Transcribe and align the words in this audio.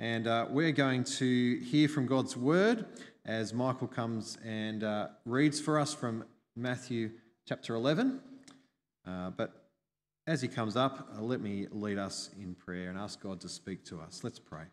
And 0.00 0.26
uh, 0.26 0.46
we're 0.48 0.72
going 0.72 1.04
to 1.04 1.58
hear 1.58 1.86
from 1.86 2.06
God's 2.06 2.34
word 2.34 2.86
as 3.26 3.52
Michael 3.52 3.86
comes 3.86 4.38
and 4.42 4.82
uh, 4.82 5.08
reads 5.26 5.60
for 5.60 5.78
us 5.78 5.92
from 5.92 6.24
Matthew 6.56 7.10
chapter 7.46 7.74
11. 7.74 8.18
Uh, 9.06 9.28
but 9.28 9.66
as 10.26 10.40
he 10.40 10.48
comes 10.48 10.74
up, 10.74 11.10
uh, 11.14 11.20
let 11.20 11.42
me 11.42 11.66
lead 11.70 11.98
us 11.98 12.30
in 12.40 12.54
prayer 12.54 12.88
and 12.88 12.98
ask 12.98 13.20
God 13.20 13.42
to 13.42 13.48
speak 13.50 13.84
to 13.84 14.00
us. 14.00 14.24
Let's 14.24 14.38
pray. 14.38 14.64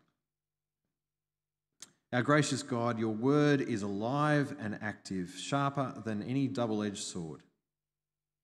Our 2.14 2.21
gracious 2.21 2.64
God, 2.64 2.98
your 2.98 3.14
word 3.14 3.59
is 3.59 3.82
alive 3.82 4.55
and 4.62 4.80
active, 4.82 5.36
sharper 5.38 5.94
than 6.05 6.23
any 6.23 6.48
double 6.48 6.82
edged 6.84 7.04
sword. 7.04 7.41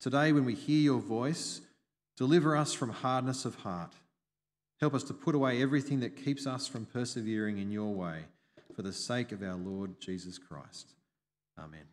Today, 0.01 0.33
when 0.33 0.43
we 0.43 0.53
hear 0.53 0.81
your 0.81 0.99
voice, 0.99 1.61
deliver 2.17 2.57
us 2.57 2.73
from 2.73 2.89
hardness 2.89 3.45
of 3.45 3.55
heart. 3.55 3.93
Help 4.79 4.93
us 4.93 5.03
to 5.03 5.13
put 5.13 5.35
away 5.35 5.61
everything 5.61 5.99
that 6.01 6.15
keeps 6.15 6.45
us 6.45 6.67
from 6.67 6.85
persevering 6.85 7.57
in 7.57 7.71
your 7.71 7.93
way 7.93 8.25
for 8.75 8.81
the 8.81 8.93
sake 8.93 9.31
of 9.31 9.41
our 9.41 9.55
Lord 9.55 9.99
Jesus 10.01 10.37
Christ. 10.37 10.93
Amen. 11.57 11.85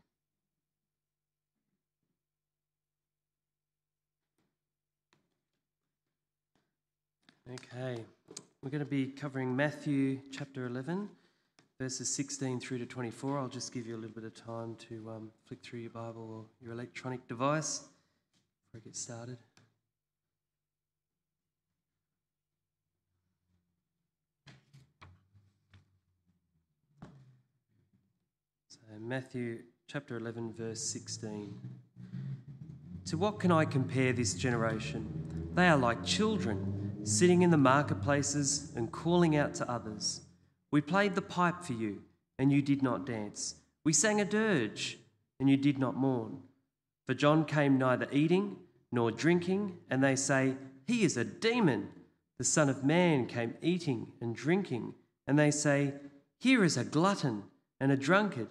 Okay, 7.52 8.00
we're 8.62 8.70
going 8.70 8.78
to 8.78 8.88
be 8.88 9.06
covering 9.06 9.56
Matthew 9.56 10.20
chapter 10.30 10.66
11, 10.66 11.08
verses 11.80 12.14
16 12.14 12.60
through 12.60 12.78
to 12.78 12.86
24. 12.86 13.38
I'll 13.38 13.48
just 13.48 13.74
give 13.74 13.88
you 13.88 13.96
a 13.96 13.98
little 13.98 14.14
bit 14.14 14.22
of 14.22 14.34
time 14.34 14.76
to 14.88 15.10
um, 15.10 15.30
flick 15.46 15.60
through 15.60 15.80
your 15.80 15.90
Bible 15.90 16.30
or 16.30 16.44
your 16.64 16.72
electronic 16.72 17.26
device 17.26 17.78
before 17.78 18.76
I 18.76 18.78
get 18.84 18.94
started. 18.94 19.38
So, 28.68 28.79
Uh, 28.90 28.98
Matthew 28.98 29.60
chapter 29.86 30.16
11, 30.16 30.52
verse 30.52 30.82
16. 30.82 31.54
To 33.04 33.18
what 33.18 33.38
can 33.38 33.52
I 33.52 33.64
compare 33.64 34.12
this 34.12 34.34
generation? 34.34 35.50
They 35.54 35.68
are 35.68 35.76
like 35.76 36.04
children 36.04 37.00
sitting 37.04 37.42
in 37.42 37.50
the 37.50 37.56
marketplaces 37.56 38.72
and 38.74 38.90
calling 38.90 39.36
out 39.36 39.54
to 39.54 39.70
others. 39.70 40.22
We 40.72 40.80
played 40.80 41.14
the 41.14 41.22
pipe 41.22 41.62
for 41.62 41.74
you, 41.74 42.02
and 42.36 42.50
you 42.50 42.62
did 42.62 42.82
not 42.82 43.06
dance. 43.06 43.54
We 43.84 43.92
sang 43.92 44.20
a 44.20 44.24
dirge, 44.24 44.98
and 45.38 45.48
you 45.48 45.56
did 45.56 45.78
not 45.78 45.94
mourn. 45.94 46.38
For 47.06 47.14
John 47.14 47.44
came 47.44 47.78
neither 47.78 48.08
eating 48.10 48.56
nor 48.90 49.12
drinking, 49.12 49.78
and 49.88 50.02
they 50.02 50.16
say, 50.16 50.56
He 50.84 51.04
is 51.04 51.16
a 51.16 51.24
demon. 51.24 51.90
The 52.38 52.44
Son 52.44 52.68
of 52.68 52.82
Man 52.82 53.26
came 53.26 53.54
eating 53.62 54.08
and 54.20 54.34
drinking, 54.34 54.94
and 55.28 55.38
they 55.38 55.52
say, 55.52 55.94
Here 56.40 56.64
is 56.64 56.76
a 56.76 56.82
glutton 56.82 57.44
and 57.78 57.92
a 57.92 57.96
drunkard, 57.96 58.48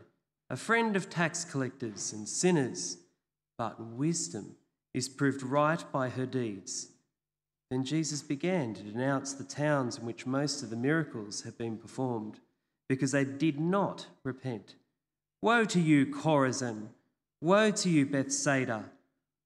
a 0.49 0.57
friend 0.57 0.95
of 0.95 1.09
tax 1.09 1.45
collectors 1.45 2.11
and 2.11 2.27
sinners. 2.27 2.97
But 3.57 3.79
wisdom 3.79 4.55
is 4.93 5.09
proved 5.09 5.43
right 5.43 5.83
by 5.91 6.09
her 6.09 6.25
deeds. 6.25 6.89
Then 7.69 7.83
Jesus 7.83 8.21
began 8.21 8.73
to 8.73 8.83
denounce 8.83 9.33
the 9.33 9.43
towns 9.43 9.97
in 9.97 10.05
which 10.05 10.25
most 10.25 10.63
of 10.63 10.69
the 10.69 10.75
miracles 10.75 11.41
had 11.41 11.57
been 11.57 11.77
performed, 11.77 12.39
because 12.87 13.11
they 13.11 13.25
did 13.25 13.59
not 13.59 14.07
repent. 14.23 14.75
Woe 15.41 15.65
to 15.65 15.79
you, 15.79 16.07
Chorazin! 16.07 16.89
Woe 17.41 17.71
to 17.71 17.89
you, 17.89 18.05
Bethsaida! 18.05 18.85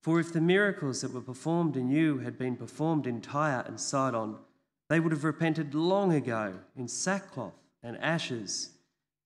For 0.01 0.19
if 0.19 0.31
the 0.31 0.41
miracles 0.41 1.01
that 1.01 1.13
were 1.13 1.21
performed 1.21 1.75
in 1.75 1.89
you 1.89 2.19
had 2.19 2.37
been 2.37 2.55
performed 2.55 3.07
in 3.07 3.19
Tyre 3.19 3.63
and 3.67 3.79
Sidon, 3.79 4.37
they 4.89 4.99
would 4.99 5.11
have 5.11 5.23
repented 5.23 5.73
long 5.73 6.13
ago 6.13 6.55
in 6.77 6.87
sackcloth 6.87 7.53
and 7.81 7.97
ashes. 7.97 8.71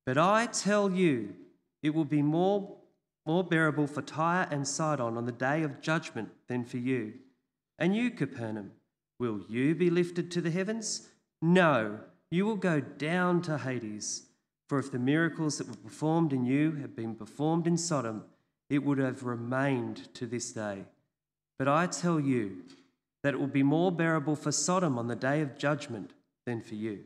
But 0.06 0.18
I 0.18 0.48
tell 0.48 0.92
you, 0.92 1.36
it 1.84 1.94
will 1.94 2.06
be 2.06 2.22
more, 2.22 2.78
more 3.26 3.44
bearable 3.44 3.88
for 3.88 4.02
Tyre 4.02 4.48
and 4.52 4.68
Sidon 4.68 5.18
on 5.18 5.26
the 5.26 5.32
day 5.32 5.64
of 5.64 5.82
judgment 5.82 6.30
than 6.48 6.66
for 6.66 6.78
you. 6.78 7.14
And 7.80 7.96
you, 7.96 8.12
Capernaum, 8.12 8.72
will 9.20 9.42
you 9.48 9.76
be 9.76 9.90
lifted 9.90 10.32
to 10.32 10.42
the 10.42 10.52
heavens? 10.52 11.10
No, 11.42 12.00
you 12.32 12.46
will 12.46 12.56
go 12.56 12.80
down 12.80 13.42
to 13.44 13.60
Hades. 13.60 14.24
For 14.68 14.80
if 14.80 14.92
the 14.92 15.00
miracles 15.00 15.58
that 15.58 15.68
were 15.68 15.76
performed 15.76 16.34
in 16.34 16.46
you 16.46 16.74
had 16.74 16.96
been 16.96 17.16
performed 17.16 17.68
in 17.68 17.78
Sodom, 17.78 18.26
it 18.70 18.84
would 18.84 18.98
have 18.98 19.24
remained 19.24 20.14
to 20.16 20.26
this 20.26 20.52
day. 20.52 20.84
But 21.58 21.68
I 21.68 21.88
tell 21.88 22.20
you 22.20 22.64
that 23.24 23.34
it 23.34 23.40
will 23.40 23.48
be 23.48 23.64
more 23.64 23.92
bearable 23.92 24.36
for 24.36 24.52
Sodom 24.52 24.98
on 24.98 25.08
the 25.08 25.16
day 25.16 25.42
of 25.42 25.58
judgment 25.58 26.12
than 26.46 26.62
for 26.62 26.76
you. 26.76 27.06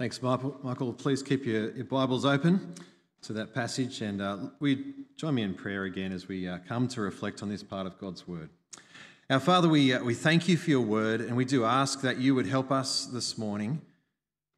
Thanks, 0.00 0.20
Michael. 0.20 0.92
Please 0.92 1.22
keep 1.22 1.46
your, 1.46 1.70
your 1.70 1.84
Bibles 1.84 2.24
open 2.24 2.74
to 3.22 3.32
that 3.34 3.54
passage 3.54 4.00
and 4.00 4.20
uh, 4.20 4.38
we 4.58 4.92
join 5.16 5.36
me 5.36 5.42
in 5.42 5.54
prayer 5.54 5.84
again 5.84 6.10
as 6.10 6.26
we 6.26 6.48
uh, 6.48 6.58
come 6.66 6.88
to 6.88 7.00
reflect 7.00 7.44
on 7.44 7.48
this 7.48 7.62
part 7.62 7.86
of 7.86 7.96
God's 7.98 8.26
Word. 8.26 8.50
Our 9.30 9.38
Father, 9.38 9.68
we, 9.68 9.92
uh, 9.92 10.02
we 10.02 10.14
thank 10.14 10.48
you 10.48 10.56
for 10.56 10.68
your 10.68 10.80
word, 10.80 11.20
and 11.20 11.36
we 11.36 11.44
do 11.44 11.64
ask 11.64 12.00
that 12.00 12.18
you 12.18 12.34
would 12.34 12.46
help 12.46 12.72
us 12.72 13.06
this 13.06 13.38
morning 13.38 13.82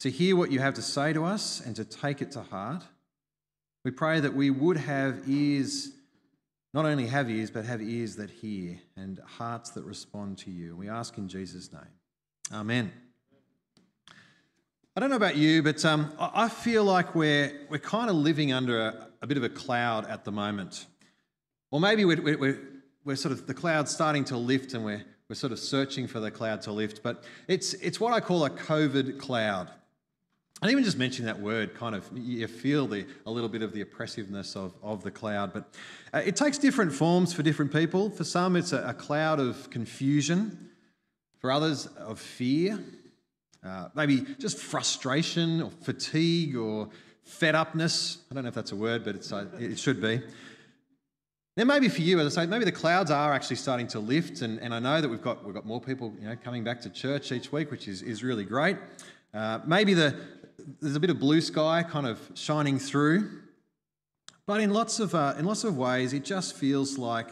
to 0.00 0.10
hear 0.10 0.36
what 0.36 0.50
you 0.50 0.58
have 0.60 0.72
to 0.72 0.82
say 0.82 1.12
to 1.12 1.26
us 1.26 1.60
and 1.60 1.76
to 1.76 1.84
take 1.84 2.22
it 2.22 2.32
to 2.32 2.40
heart. 2.40 2.84
We 3.84 3.90
pray 3.90 4.20
that 4.20 4.32
we 4.34 4.48
would 4.48 4.78
have 4.78 5.28
ears, 5.28 5.90
not 6.72 6.86
only 6.86 7.08
have 7.08 7.28
ears, 7.28 7.50
but 7.50 7.66
have 7.66 7.82
ears 7.82 8.16
that 8.16 8.30
hear 8.30 8.78
and 8.96 9.20
hearts 9.36 9.68
that 9.72 9.84
respond 9.84 10.38
to 10.38 10.50
you. 10.50 10.74
We 10.76 10.88
ask 10.88 11.18
in 11.18 11.28
Jesus' 11.28 11.70
name. 11.74 11.82
Amen. 12.54 12.90
I 14.96 15.00
don't 15.00 15.10
know 15.10 15.16
about 15.16 15.36
you, 15.36 15.62
but 15.62 15.84
um, 15.84 16.10
I 16.18 16.48
feel 16.48 16.82
like 16.82 17.14
we're, 17.14 17.52
we're 17.68 17.76
kind 17.76 18.08
of 18.08 18.16
living 18.16 18.54
under 18.54 18.80
a, 18.80 19.08
a 19.20 19.26
bit 19.26 19.36
of 19.36 19.44
a 19.44 19.48
cloud 19.50 20.06
at 20.06 20.24
the 20.24 20.32
moment. 20.32 20.86
Or 21.70 21.80
maybe 21.80 22.06
we're, 22.06 22.22
we're, 22.22 22.58
we're 23.04 23.16
sort 23.16 23.32
of 23.32 23.46
the 23.46 23.52
cloud's 23.52 23.90
starting 23.90 24.24
to 24.24 24.38
lift 24.38 24.72
and 24.72 24.86
we're, 24.86 25.04
we're 25.28 25.36
sort 25.36 25.52
of 25.52 25.58
searching 25.58 26.06
for 26.06 26.18
the 26.18 26.30
cloud 26.30 26.62
to 26.62 26.72
lift. 26.72 27.02
But 27.02 27.24
it's, 27.46 27.74
it's 27.74 28.00
what 28.00 28.14
I 28.14 28.20
call 28.20 28.46
a 28.46 28.48
COVID 28.48 29.18
cloud. 29.18 29.68
And 30.62 30.70
even 30.70 30.82
just 30.82 30.96
mentioning 30.96 31.26
that 31.26 31.40
word, 31.40 31.74
kind 31.74 31.94
of, 31.94 32.08
you 32.14 32.46
feel 32.46 32.86
the, 32.86 33.04
a 33.26 33.30
little 33.30 33.50
bit 33.50 33.60
of 33.60 33.74
the 33.74 33.82
oppressiveness 33.82 34.56
of, 34.56 34.72
of 34.82 35.02
the 35.02 35.10
cloud. 35.10 35.52
But 35.52 35.74
uh, 36.14 36.22
it 36.24 36.36
takes 36.36 36.56
different 36.56 36.90
forms 36.90 37.34
for 37.34 37.42
different 37.42 37.70
people. 37.70 38.08
For 38.08 38.24
some, 38.24 38.56
it's 38.56 38.72
a, 38.72 38.82
a 38.88 38.94
cloud 38.94 39.40
of 39.40 39.68
confusion. 39.68 40.70
For 41.38 41.52
others, 41.52 41.84
of 41.84 42.18
fear. 42.18 42.82
Uh, 43.66 43.88
maybe 43.94 44.20
just 44.38 44.58
frustration 44.58 45.60
or 45.60 45.70
fatigue 45.82 46.54
or 46.56 46.88
fed 47.24 47.56
upness. 47.56 48.18
I 48.30 48.34
don't 48.34 48.44
know 48.44 48.48
if 48.48 48.54
that's 48.54 48.70
a 48.70 48.76
word, 48.76 49.04
but 49.04 49.16
it's, 49.16 49.32
uh, 49.32 49.46
it 49.58 49.78
should 49.78 50.00
be. 50.00 50.22
Then 51.56 51.66
maybe 51.66 51.88
for 51.88 52.02
you, 52.02 52.20
as 52.20 52.36
I 52.36 52.42
say, 52.42 52.48
maybe 52.48 52.64
the 52.64 52.70
clouds 52.70 53.10
are 53.10 53.32
actually 53.32 53.56
starting 53.56 53.88
to 53.88 53.98
lift, 53.98 54.42
and, 54.42 54.60
and 54.60 54.72
I 54.72 54.78
know 54.78 55.00
that 55.00 55.08
we've 55.08 55.22
got, 55.22 55.44
we've 55.44 55.54
got 55.54 55.66
more 55.66 55.80
people 55.80 56.14
you 56.20 56.28
know, 56.28 56.36
coming 56.36 56.62
back 56.62 56.80
to 56.82 56.90
church 56.90 57.32
each 57.32 57.50
week, 57.50 57.72
which 57.72 57.88
is, 57.88 58.02
is 58.02 58.22
really 58.22 58.44
great. 58.44 58.76
Uh, 59.34 59.58
maybe 59.66 59.94
the, 59.94 60.14
there's 60.80 60.96
a 60.96 61.00
bit 61.00 61.10
of 61.10 61.18
blue 61.18 61.40
sky 61.40 61.82
kind 61.82 62.06
of 62.06 62.20
shining 62.34 62.78
through. 62.78 63.30
But 64.46 64.60
in 64.60 64.72
lots, 64.72 65.00
of, 65.00 65.12
uh, 65.14 65.34
in 65.38 65.44
lots 65.44 65.64
of 65.64 65.76
ways, 65.76 66.12
it 66.12 66.24
just 66.24 66.54
feels 66.54 66.98
like, 66.98 67.28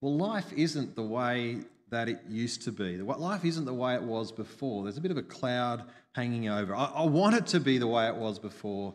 well, 0.00 0.16
life 0.16 0.52
isn't 0.52 0.94
the 0.94 1.02
way 1.02 1.62
that 1.90 2.08
it 2.08 2.20
used 2.28 2.62
to 2.62 2.72
be. 2.72 2.98
Life 2.98 3.44
isn't 3.44 3.64
the 3.64 3.74
way 3.74 3.94
it 3.94 4.02
was 4.02 4.32
before. 4.32 4.84
There's 4.84 4.98
a 4.98 5.00
bit 5.00 5.10
of 5.10 5.16
a 5.16 5.22
cloud 5.22 5.84
hanging 6.14 6.48
over. 6.48 6.74
I, 6.74 6.92
I 6.94 7.06
want 7.06 7.36
it 7.36 7.46
to 7.48 7.60
be 7.60 7.78
the 7.78 7.86
way 7.86 8.08
it 8.08 8.16
was 8.16 8.38
before. 8.38 8.94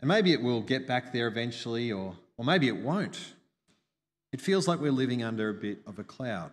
And 0.00 0.08
maybe 0.08 0.32
it 0.32 0.42
will 0.42 0.60
get 0.60 0.86
back 0.86 1.12
there 1.12 1.26
eventually, 1.26 1.90
or 1.90 2.14
or 2.36 2.44
maybe 2.44 2.68
it 2.68 2.76
won't. 2.76 3.18
It 4.32 4.40
feels 4.40 4.68
like 4.68 4.80
we're 4.80 4.92
living 4.92 5.22
under 5.22 5.48
a 5.48 5.54
bit 5.54 5.78
of 5.86 5.98
a 5.98 6.04
cloud. 6.04 6.50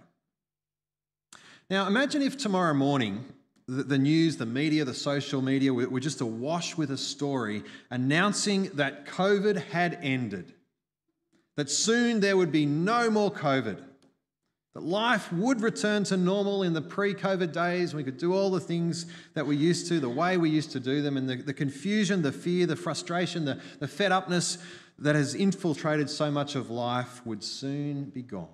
Now, 1.70 1.88
imagine 1.88 2.22
if 2.22 2.38
tomorrow 2.38 2.74
morning 2.74 3.26
the, 3.68 3.98
news, 3.98 4.38
the 4.38 4.46
media, 4.46 4.86
the 4.86 4.94
social 4.94 5.42
media 5.42 5.74
were 5.74 6.00
just 6.00 6.22
awash 6.22 6.78
with 6.78 6.92
a 6.92 6.98
story 6.98 7.64
announcing 7.90 8.70
that 8.74 9.06
COVID 9.06 9.64
had 9.68 9.98
ended, 10.02 10.54
that 11.56 11.70
soon 11.70 12.20
there 12.20 12.38
would 12.38 12.52
be 12.52 12.66
no 12.66 13.10
more 13.10 13.32
COVID, 13.32 13.82
that 14.74 14.84
life 14.84 15.32
would 15.32 15.62
return 15.62 16.04
to 16.06 16.18
normal 16.18 16.64
in 16.64 16.74
the 16.74 16.82
pre 16.82 17.14
COVID 17.14 17.52
days. 17.52 17.94
We 17.94 18.04
could 18.04 18.18
do 18.18 18.34
all 18.34 18.50
the 18.50 18.60
things 18.60 19.06
that 19.36 19.46
we 19.46 19.56
used 19.56 19.88
to, 19.90 20.00
the 20.00 20.10
way 20.10 20.38
we 20.38 20.50
used 20.50 20.72
to 20.72 20.80
do 20.80 21.02
them, 21.02 21.16
and 21.18 21.30
the, 21.30 21.36
the 21.36 21.54
confusion, 21.54 22.22
the 22.22 22.32
fear, 22.32 22.66
the 22.66 22.76
frustration, 22.76 23.46
the, 23.46 23.62
the 23.80 23.88
fed 23.88 24.12
upness 24.12 24.58
that 25.00 25.16
has 25.16 25.36
infiltrated 25.36 26.10
so 26.10 26.32
much 26.32 26.56
of 26.56 26.70
life 26.70 27.26
would 27.26 27.44
soon 27.44 28.06
be 28.06 28.22
gone. 28.22 28.48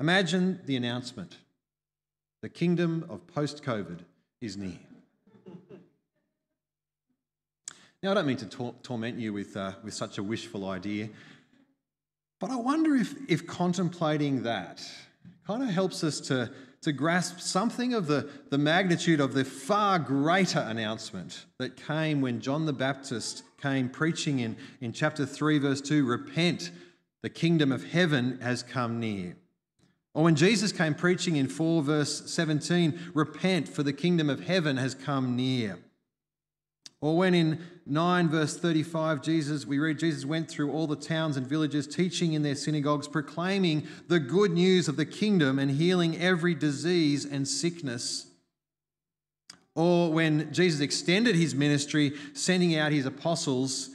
Imagine 0.00 0.60
the 0.66 0.76
announcement 0.76 1.36
the 2.42 2.48
kingdom 2.48 3.06
of 3.08 3.24
post 3.28 3.62
COVID 3.62 4.00
is 4.40 4.56
near. 4.56 4.78
Now, 8.02 8.10
I 8.10 8.14
don't 8.14 8.26
mean 8.26 8.36
to 8.38 8.46
tor- 8.46 8.74
torment 8.82 9.16
you 9.20 9.32
with, 9.32 9.56
uh, 9.56 9.74
with 9.84 9.94
such 9.94 10.18
a 10.18 10.24
wishful 10.24 10.68
idea, 10.68 11.08
but 12.42 12.50
I 12.50 12.56
wonder 12.56 12.96
if, 12.96 13.14
if 13.28 13.46
contemplating 13.46 14.42
that 14.42 14.84
kind 15.46 15.62
of 15.62 15.68
helps 15.68 16.02
us 16.02 16.18
to, 16.22 16.50
to 16.80 16.90
grasp 16.90 17.38
something 17.38 17.94
of 17.94 18.08
the, 18.08 18.28
the 18.50 18.58
magnitude 18.58 19.20
of 19.20 19.32
the 19.32 19.44
far 19.44 20.00
greater 20.00 20.58
announcement 20.58 21.46
that 21.58 21.76
came 21.76 22.20
when 22.20 22.40
John 22.40 22.66
the 22.66 22.72
Baptist 22.72 23.44
came 23.62 23.88
preaching 23.88 24.40
in, 24.40 24.56
in 24.80 24.92
chapter 24.92 25.24
3, 25.24 25.58
verse 25.58 25.80
2 25.80 26.04
Repent, 26.04 26.72
the 27.22 27.30
kingdom 27.30 27.70
of 27.70 27.84
heaven 27.84 28.40
has 28.42 28.64
come 28.64 28.98
near. 28.98 29.36
Or 30.12 30.24
when 30.24 30.34
Jesus 30.34 30.72
came 30.72 30.96
preaching 30.96 31.36
in 31.36 31.46
4, 31.46 31.80
verse 31.84 32.28
17, 32.28 32.98
Repent, 33.14 33.68
for 33.68 33.84
the 33.84 33.92
kingdom 33.92 34.28
of 34.28 34.40
heaven 34.40 34.78
has 34.78 34.96
come 34.96 35.36
near. 35.36 35.78
Or 37.02 37.16
when 37.16 37.34
in 37.34 37.60
9, 37.84 38.28
verse 38.28 38.56
35, 38.56 39.22
Jesus, 39.22 39.66
we 39.66 39.80
read, 39.80 39.98
Jesus 39.98 40.24
went 40.24 40.48
through 40.48 40.70
all 40.70 40.86
the 40.86 40.94
towns 40.94 41.36
and 41.36 41.44
villages, 41.44 41.88
teaching 41.88 42.32
in 42.32 42.42
their 42.42 42.54
synagogues, 42.54 43.08
proclaiming 43.08 43.88
the 44.06 44.20
good 44.20 44.52
news 44.52 44.86
of 44.86 44.96
the 44.96 45.04
kingdom 45.04 45.58
and 45.58 45.72
healing 45.72 46.16
every 46.16 46.54
disease 46.54 47.24
and 47.24 47.46
sickness. 47.46 48.28
Or 49.74 50.12
when 50.12 50.52
Jesus 50.52 50.80
extended 50.80 51.34
his 51.34 51.56
ministry, 51.56 52.12
sending 52.34 52.76
out 52.76 52.92
his 52.92 53.04
apostles, 53.04 53.90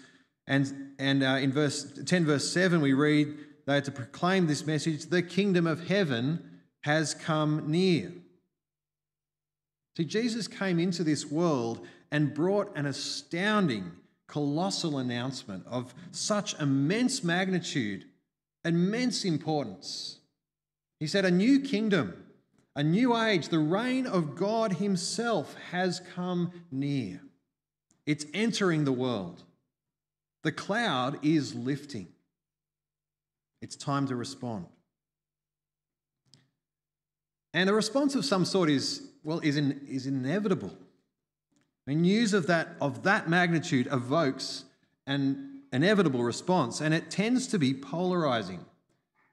and, 0.45 0.91
and 0.99 1.23
uh, 1.23 1.37
in 1.39 1.53
verse 1.53 1.89
10, 2.05 2.25
verse 2.25 2.51
7, 2.51 2.81
we 2.81 2.91
read, 2.91 3.33
they 3.65 3.75
had 3.75 3.85
to 3.85 3.91
proclaim 3.91 4.47
this 4.47 4.65
message 4.65 5.05
the 5.05 5.21
kingdom 5.21 5.65
of 5.65 5.87
heaven 5.87 6.59
has 6.81 7.13
come 7.13 7.71
near. 7.71 8.11
See, 9.97 10.05
Jesus 10.05 10.47
came 10.47 10.77
into 10.77 11.03
this 11.03 11.25
world 11.25 11.83
and 12.11 12.31
brought 12.31 12.71
an 12.77 12.85
astounding, 12.85 13.93
colossal 14.27 14.99
announcement 14.99 15.65
of 15.65 15.95
such 16.11 16.53
immense 16.59 17.23
magnitude, 17.23 18.05
immense 18.63 19.25
importance. 19.25 20.19
He 20.99 21.07
said, 21.07 21.25
A 21.25 21.31
new 21.31 21.59
kingdom, 21.61 22.13
a 22.75 22.83
new 22.83 23.17
age, 23.17 23.49
the 23.49 23.57
reign 23.57 24.05
of 24.05 24.35
God 24.35 24.73
Himself 24.73 25.55
has 25.71 25.99
come 26.13 26.51
near. 26.69 27.19
It's 28.05 28.27
entering 28.35 28.85
the 28.85 28.91
world. 28.91 29.41
The 30.43 30.51
cloud 30.51 31.25
is 31.25 31.55
lifting. 31.55 32.09
It's 33.63 33.75
time 33.75 34.07
to 34.09 34.15
respond. 34.15 34.67
And 37.55 37.67
a 37.67 37.73
response 37.73 38.13
of 38.13 38.23
some 38.23 38.45
sort 38.45 38.69
is, 38.69 39.06
well, 39.27 39.41
is, 39.41 39.57
in, 39.57 39.81
is 39.89 40.07
inevitable. 40.07 40.71
And 41.85 42.01
news 42.01 42.33
of 42.33 42.47
that, 42.47 42.77
of 42.79 43.03
that 43.03 43.27
magnitude 43.27 43.89
evokes 43.91 44.63
an 45.05 45.63
inevitable 45.73 46.23
response, 46.23 46.79
and 46.79 46.93
it 46.93 47.11
tends 47.11 47.47
to 47.47 47.59
be 47.59 47.73
polarizing. 47.73 48.63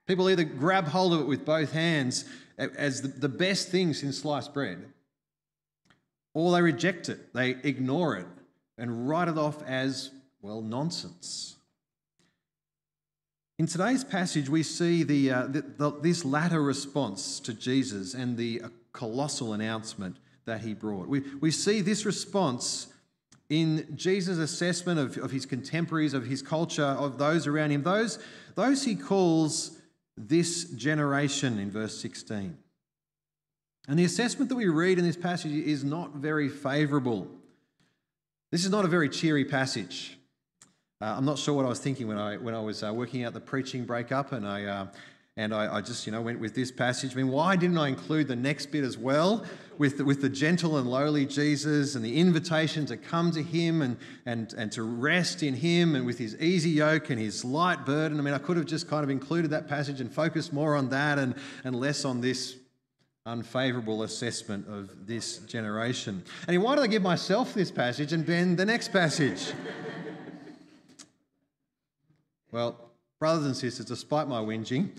People 0.08 0.28
either 0.28 0.42
grab 0.42 0.88
hold 0.88 1.12
of 1.12 1.20
it 1.20 1.28
with 1.28 1.44
both 1.44 1.70
hands 1.70 2.24
as 2.58 3.02
the 3.02 3.28
best 3.28 3.68
thing 3.68 3.94
since 3.94 4.18
sliced 4.18 4.52
bread, 4.52 4.84
or 6.34 6.50
they 6.50 6.60
reject 6.60 7.08
it, 7.08 7.32
they 7.32 7.50
ignore 7.50 8.16
it, 8.16 8.26
and 8.76 9.08
write 9.08 9.28
it 9.28 9.38
off 9.38 9.62
as, 9.62 10.10
well, 10.42 10.60
nonsense. 10.60 11.54
In 13.60 13.68
today's 13.68 14.02
passage, 14.02 14.48
we 14.48 14.64
see 14.64 15.04
the, 15.04 15.30
uh, 15.30 15.46
the, 15.46 15.62
the, 15.62 15.90
this 16.00 16.24
latter 16.24 16.60
response 16.60 17.38
to 17.38 17.54
Jesus 17.54 18.12
and 18.12 18.36
the 18.36 18.62
colossal 18.94 19.52
announcement 19.52 20.16
that 20.46 20.62
he 20.62 20.72
brought. 20.72 21.08
We, 21.08 21.20
we 21.40 21.50
see 21.50 21.82
this 21.82 22.06
response 22.06 22.86
in 23.50 23.86
Jesus' 23.94 24.38
assessment 24.38 24.98
of, 24.98 25.18
of 25.18 25.30
his 25.30 25.44
contemporaries, 25.44 26.14
of 26.14 26.24
his 26.24 26.40
culture, 26.40 26.82
of 26.82 27.18
those 27.18 27.46
around 27.46 27.72
him, 27.72 27.82
those, 27.82 28.18
those 28.54 28.84
he 28.84 28.94
calls 28.94 29.78
this 30.16 30.64
generation 30.70 31.58
in 31.58 31.70
verse 31.70 31.98
16. 32.00 32.56
And 33.86 33.98
the 33.98 34.04
assessment 34.04 34.48
that 34.48 34.56
we 34.56 34.68
read 34.68 34.98
in 34.98 35.04
this 35.04 35.16
passage 35.16 35.52
is 35.52 35.84
not 35.84 36.14
very 36.14 36.48
favourable. 36.48 37.28
This 38.50 38.64
is 38.64 38.70
not 38.70 38.84
a 38.84 38.88
very 38.88 39.10
cheery 39.10 39.44
passage. 39.44 40.18
Uh, 41.02 41.14
I'm 41.16 41.24
not 41.24 41.38
sure 41.38 41.54
what 41.54 41.66
I 41.66 41.68
was 41.68 41.80
thinking 41.80 42.08
when 42.08 42.16
I, 42.16 42.36
when 42.38 42.54
I 42.54 42.60
was 42.60 42.82
uh, 42.82 42.94
working 42.94 43.24
out 43.24 43.34
the 43.34 43.40
preaching 43.40 43.84
breakup 43.84 44.32
and 44.32 44.46
I, 44.46 44.64
uh, 44.64 44.86
and 45.36 45.52
I, 45.52 45.76
I, 45.76 45.80
just, 45.80 46.06
you 46.06 46.12
know, 46.12 46.22
went 46.22 46.38
with 46.38 46.54
this 46.54 46.70
passage. 46.70 47.12
I 47.12 47.16
mean, 47.16 47.28
why 47.28 47.56
didn't 47.56 47.76
I 47.76 47.88
include 47.88 48.28
the 48.28 48.36
next 48.36 48.66
bit 48.66 48.84
as 48.84 48.96
well 48.96 49.44
with 49.78 49.98
the, 49.98 50.04
with 50.04 50.22
the 50.22 50.28
gentle 50.28 50.78
and 50.78 50.88
lowly 50.88 51.26
Jesus 51.26 51.96
and 51.96 52.04
the 52.04 52.20
invitation 52.20 52.86
to 52.86 52.96
come 52.96 53.32
to 53.32 53.42
him 53.42 53.82
and, 53.82 53.96
and, 54.26 54.54
and 54.56 54.70
to 54.72 54.84
rest 54.84 55.42
in 55.42 55.54
him 55.54 55.96
and 55.96 56.06
with 56.06 56.18
his 56.18 56.36
easy 56.36 56.70
yoke 56.70 57.10
and 57.10 57.20
his 57.20 57.44
light 57.44 57.84
burden? 57.84 58.20
I 58.20 58.22
mean, 58.22 58.32
I 58.32 58.38
could 58.38 58.56
have 58.56 58.66
just 58.66 58.88
kind 58.88 59.02
of 59.02 59.10
included 59.10 59.50
that 59.50 59.66
passage 59.66 60.00
and 60.00 60.12
focused 60.12 60.52
more 60.52 60.76
on 60.76 60.90
that 60.90 61.18
and, 61.18 61.34
and 61.64 61.74
less 61.74 62.04
on 62.04 62.20
this 62.20 62.54
unfavorable 63.26 64.04
assessment 64.04 64.68
of 64.68 65.04
this 65.04 65.38
generation. 65.38 66.22
And 66.46 66.62
why 66.62 66.76
did 66.76 66.84
I 66.84 66.86
give 66.86 67.02
myself 67.02 67.54
this 67.54 67.72
passage 67.72 68.12
and 68.12 68.24
Ben 68.24 68.54
the 68.54 68.66
next 68.66 68.92
passage? 68.92 69.50
well, 72.52 72.78
brothers 73.18 73.46
and 73.46 73.56
sisters, 73.56 73.86
despite 73.86 74.28
my 74.28 74.40
whinging, 74.40 74.90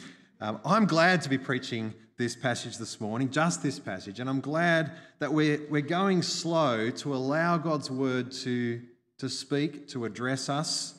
um, 0.41 0.59
I'm 0.65 0.85
glad 0.85 1.21
to 1.21 1.29
be 1.29 1.37
preaching 1.37 1.93
this 2.17 2.35
passage 2.35 2.77
this 2.77 2.99
morning, 2.99 3.29
just 3.29 3.63
this 3.63 3.79
passage, 3.79 4.19
and 4.19 4.29
I'm 4.29 4.41
glad 4.41 4.91
that 5.19 5.33
we're, 5.33 5.61
we're 5.69 5.81
going 5.81 6.21
slow 6.21 6.89
to 6.89 7.15
allow 7.15 7.57
God's 7.57 7.89
word 7.89 8.31
to, 8.43 8.81
to 9.17 9.29
speak, 9.29 9.87
to 9.89 10.05
address 10.05 10.49
us. 10.49 10.95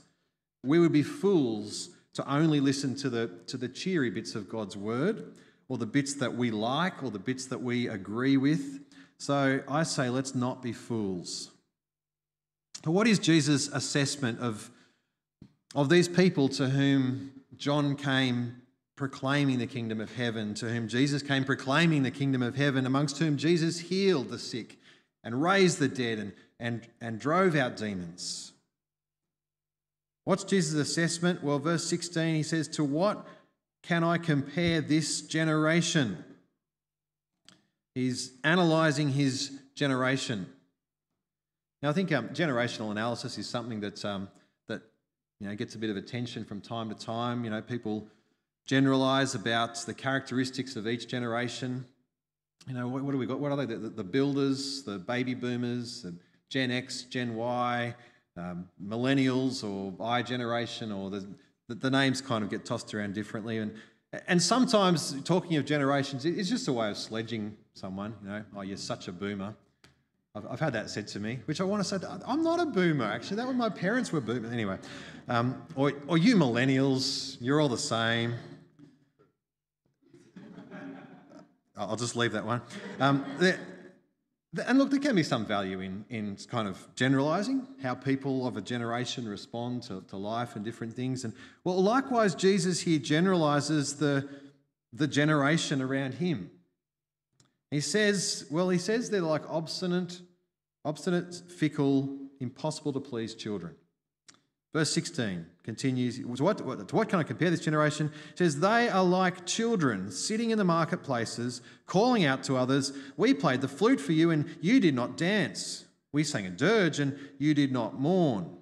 We 0.62 0.78
would 0.78 0.92
be 0.92 1.02
fools 1.02 1.90
to 2.14 2.30
only 2.32 2.60
listen 2.60 2.94
to 2.96 3.10
the, 3.10 3.30
to 3.46 3.56
the 3.56 3.68
cheery 3.68 4.10
bits 4.10 4.34
of 4.34 4.48
God's 4.48 4.76
word, 4.76 5.34
or 5.68 5.78
the 5.78 5.86
bits 5.86 6.14
that 6.14 6.34
we 6.34 6.50
like, 6.50 7.02
or 7.02 7.10
the 7.10 7.18
bits 7.18 7.46
that 7.46 7.60
we 7.60 7.88
agree 7.88 8.36
with. 8.36 8.80
So 9.18 9.60
I 9.68 9.82
say, 9.82 10.08
let's 10.08 10.34
not 10.34 10.62
be 10.62 10.72
fools. 10.72 11.50
What 12.84 13.06
is 13.06 13.18
Jesus' 13.18 13.68
assessment 13.68 14.40
of, 14.40 14.70
of 15.74 15.88
these 15.88 16.08
people 16.08 16.48
to 16.50 16.68
whom 16.68 17.32
John 17.56 17.96
came 17.96 18.62
proclaiming 18.96 19.58
the 19.58 19.66
kingdom 19.66 20.00
of 20.00 20.14
heaven, 20.16 20.54
to 20.54 20.70
whom 20.70 20.88
Jesus 20.88 21.22
came 21.22 21.44
proclaiming 21.44 22.02
the 22.02 22.10
kingdom 22.10 22.42
of 22.42 22.56
heaven, 22.56 22.86
amongst 22.86 23.18
whom 23.18 23.36
Jesus 23.36 23.78
healed 23.78 24.30
the 24.30 24.38
sick 24.38 24.78
and 25.22 25.42
raised 25.42 25.78
the 25.78 25.88
dead 25.88 26.18
and, 26.18 26.32
and, 26.58 26.88
and 27.00 27.18
drove 27.18 27.54
out 27.54 27.76
demons. 27.76 28.52
What's 30.24 30.44
Jesus' 30.44 30.74
assessment? 30.74 31.44
Well, 31.44 31.58
verse 31.58 31.86
16, 31.86 32.34
he 32.34 32.42
says, 32.42 32.68
To 32.68 32.84
what 32.84 33.26
can 33.82 34.02
I 34.02 34.18
compare 34.18 34.80
this 34.80 35.20
generation? 35.20 36.24
He's 37.94 38.32
analysing 38.42 39.10
his 39.10 39.52
generation. 39.74 40.46
Now, 41.82 41.90
I 41.90 41.92
think 41.92 42.12
um, 42.12 42.30
generational 42.30 42.90
analysis 42.90 43.38
is 43.38 43.48
something 43.48 43.80
that, 43.80 44.04
um, 44.04 44.28
that 44.68 44.82
you 45.38 45.48
know, 45.48 45.54
gets 45.54 45.74
a 45.74 45.78
bit 45.78 45.90
of 45.90 45.96
attention 45.96 46.44
from 46.44 46.60
time 46.60 46.88
to 46.88 46.94
time. 46.94 47.44
You 47.44 47.50
know, 47.50 47.62
people 47.62 48.08
generalize 48.66 49.34
about 49.34 49.76
the 49.86 49.94
characteristics 49.94 50.76
of 50.76 50.86
each 50.86 51.08
generation. 51.08 51.86
You 52.68 52.74
know, 52.74 52.88
what, 52.88 53.02
what 53.02 53.12
do 53.12 53.18
we 53.18 53.26
got? 53.26 53.38
What 53.38 53.52
are 53.52 53.56
they? 53.56 53.66
The, 53.66 53.88
the, 53.88 54.04
builders, 54.04 54.82
the 54.82 54.98
baby 54.98 55.34
boomers, 55.34 56.02
the 56.02 56.14
Gen 56.48 56.70
X, 56.70 57.02
Gen 57.04 57.36
Y, 57.36 57.94
um, 58.36 58.68
millennials, 58.84 59.64
or 59.64 59.94
I 60.04 60.22
generation, 60.22 60.90
or 60.90 61.10
the, 61.10 61.26
the, 61.68 61.76
the, 61.76 61.90
names 61.90 62.20
kind 62.20 62.42
of 62.42 62.50
get 62.50 62.64
tossed 62.64 62.92
around 62.92 63.14
differently. 63.14 63.58
And, 63.58 63.74
and 64.26 64.42
sometimes 64.42 65.20
talking 65.22 65.56
of 65.56 65.64
generations 65.64 66.24
is 66.24 66.48
just 66.48 66.68
a 66.68 66.72
way 66.72 66.90
of 66.90 66.96
sledging 66.96 67.56
someone, 67.74 68.14
you 68.22 68.28
know, 68.28 68.44
oh, 68.56 68.60
you're 68.62 68.76
such 68.76 69.08
a 69.08 69.12
boomer. 69.12 69.54
I've, 70.34 70.46
I've 70.50 70.60
had 70.60 70.72
that 70.72 70.90
said 70.90 71.06
to 71.08 71.20
me, 71.20 71.38
which 71.46 71.60
I 71.60 71.64
want 71.64 71.82
to 71.82 71.88
say, 71.88 72.04
I'm 72.26 72.42
not 72.42 72.60
a 72.60 72.66
boomer, 72.66 73.04
actually. 73.04 73.36
That 73.36 73.46
was 73.46 73.56
my 73.56 73.68
parents 73.68 74.12
were 74.12 74.20
boomers. 74.20 74.52
Anyway, 74.52 74.78
um, 75.28 75.62
or, 75.76 75.92
or 76.08 76.18
you 76.18 76.36
millennials, 76.36 77.36
you're 77.40 77.60
all 77.60 77.68
the 77.68 77.78
same. 77.78 78.34
I'll 81.76 81.96
just 81.96 82.16
leave 82.16 82.32
that 82.32 82.46
one. 82.46 82.62
Um, 83.00 83.24
and 84.66 84.78
look, 84.78 84.90
there 84.90 85.00
can 85.00 85.14
be 85.14 85.22
some 85.22 85.44
value 85.44 85.80
in, 85.80 86.04
in 86.08 86.36
kind 86.48 86.66
of 86.66 86.88
generalizing 86.94 87.66
how 87.82 87.94
people 87.94 88.46
of 88.46 88.56
a 88.56 88.62
generation 88.62 89.28
respond 89.28 89.82
to, 89.84 90.02
to 90.08 90.16
life 90.16 90.56
and 90.56 90.64
different 90.64 90.94
things. 90.94 91.24
And 91.24 91.34
well, 91.64 91.82
likewise, 91.82 92.34
Jesus 92.34 92.80
here 92.80 92.98
generalizes 92.98 93.96
the, 93.96 94.28
the 94.92 95.06
generation 95.06 95.82
around 95.82 96.14
him. 96.14 96.50
He 97.70 97.80
says, 97.80 98.46
well, 98.50 98.70
he 98.70 98.78
says 98.78 99.10
they're 99.10 99.20
like 99.20 99.42
obstinate, 99.48 100.20
obstinate, 100.84 101.34
fickle, 101.50 102.16
impossible 102.40 102.92
to 102.94 103.00
please 103.00 103.34
children. 103.34 103.74
Verse 104.76 104.92
16 104.92 105.46
continues, 105.64 106.18
to 106.18 106.44
what, 106.44 106.58
to 106.58 106.94
what 106.94 107.08
can 107.08 107.18
I 107.18 107.22
compare 107.22 107.48
this 107.48 107.60
generation? 107.60 108.12
It 108.32 108.36
says, 108.36 108.60
They 108.60 108.90
are 108.90 109.02
like 109.02 109.46
children 109.46 110.10
sitting 110.10 110.50
in 110.50 110.58
the 110.58 110.64
marketplaces, 110.64 111.62
calling 111.86 112.26
out 112.26 112.42
to 112.42 112.58
others, 112.58 112.92
We 113.16 113.32
played 113.32 113.62
the 113.62 113.68
flute 113.68 113.98
for 113.98 114.12
you, 114.12 114.32
and 114.32 114.44
you 114.60 114.78
did 114.78 114.94
not 114.94 115.16
dance. 115.16 115.86
We 116.12 116.24
sang 116.24 116.44
a 116.44 116.50
dirge, 116.50 116.98
and 116.98 117.18
you 117.38 117.54
did 117.54 117.72
not 117.72 117.98
mourn. 117.98 118.54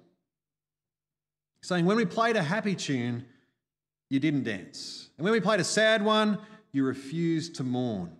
saying, 1.61 1.85
When 1.85 1.97
we 1.97 2.05
played 2.05 2.37
a 2.37 2.43
happy 2.43 2.75
tune, 2.75 3.25
you 4.09 4.21
didn't 4.21 4.43
dance. 4.43 5.09
And 5.17 5.25
when 5.25 5.33
we 5.33 5.41
played 5.41 5.59
a 5.59 5.65
sad 5.65 6.01
one, 6.01 6.37
you 6.71 6.85
refused 6.85 7.55
to 7.55 7.65
mourn. 7.65 8.15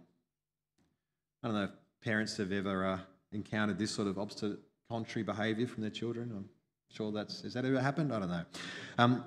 I 1.42 1.48
don't 1.48 1.56
know 1.56 1.64
if 1.64 1.72
parents 2.04 2.36
have 2.36 2.52
ever 2.52 2.86
uh, 2.86 3.00
encountered 3.32 3.80
this 3.80 3.92
sort 3.92 4.10
of 4.10 4.20
obstinate, 4.20 4.60
contrary 4.90 5.24
behaviour 5.24 5.66
from 5.66 5.80
their 5.80 5.92
children. 5.92 6.34
I'm 6.36 6.50
sure 6.92 7.12
that's, 7.12 7.42
has 7.42 7.54
that 7.54 7.66
ever 7.66 7.80
happened? 7.80 8.14
I 8.14 8.20
don't 8.20 8.30
know. 8.30 8.46
Um, 8.98 9.24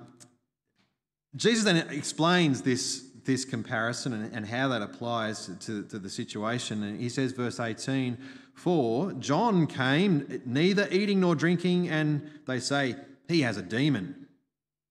Jesus 1.35 1.63
then 1.63 1.77
explains 1.89 2.61
this, 2.61 3.05
this 3.23 3.45
comparison 3.45 4.13
and, 4.13 4.33
and 4.33 4.45
how 4.45 4.67
that 4.69 4.81
applies 4.81 5.45
to, 5.59 5.83
to 5.83 5.99
the 5.99 6.09
situation. 6.09 6.83
And 6.83 6.99
he 6.99 7.09
says, 7.09 7.31
verse 7.31 7.59
18, 7.59 8.17
For 8.53 9.13
John 9.13 9.67
came 9.67 10.41
neither 10.45 10.87
eating 10.91 11.19
nor 11.19 11.35
drinking, 11.35 11.89
and 11.89 12.27
they 12.47 12.59
say, 12.59 12.95
He 13.27 13.41
has 13.41 13.57
a 13.57 13.61
demon. 13.61 14.27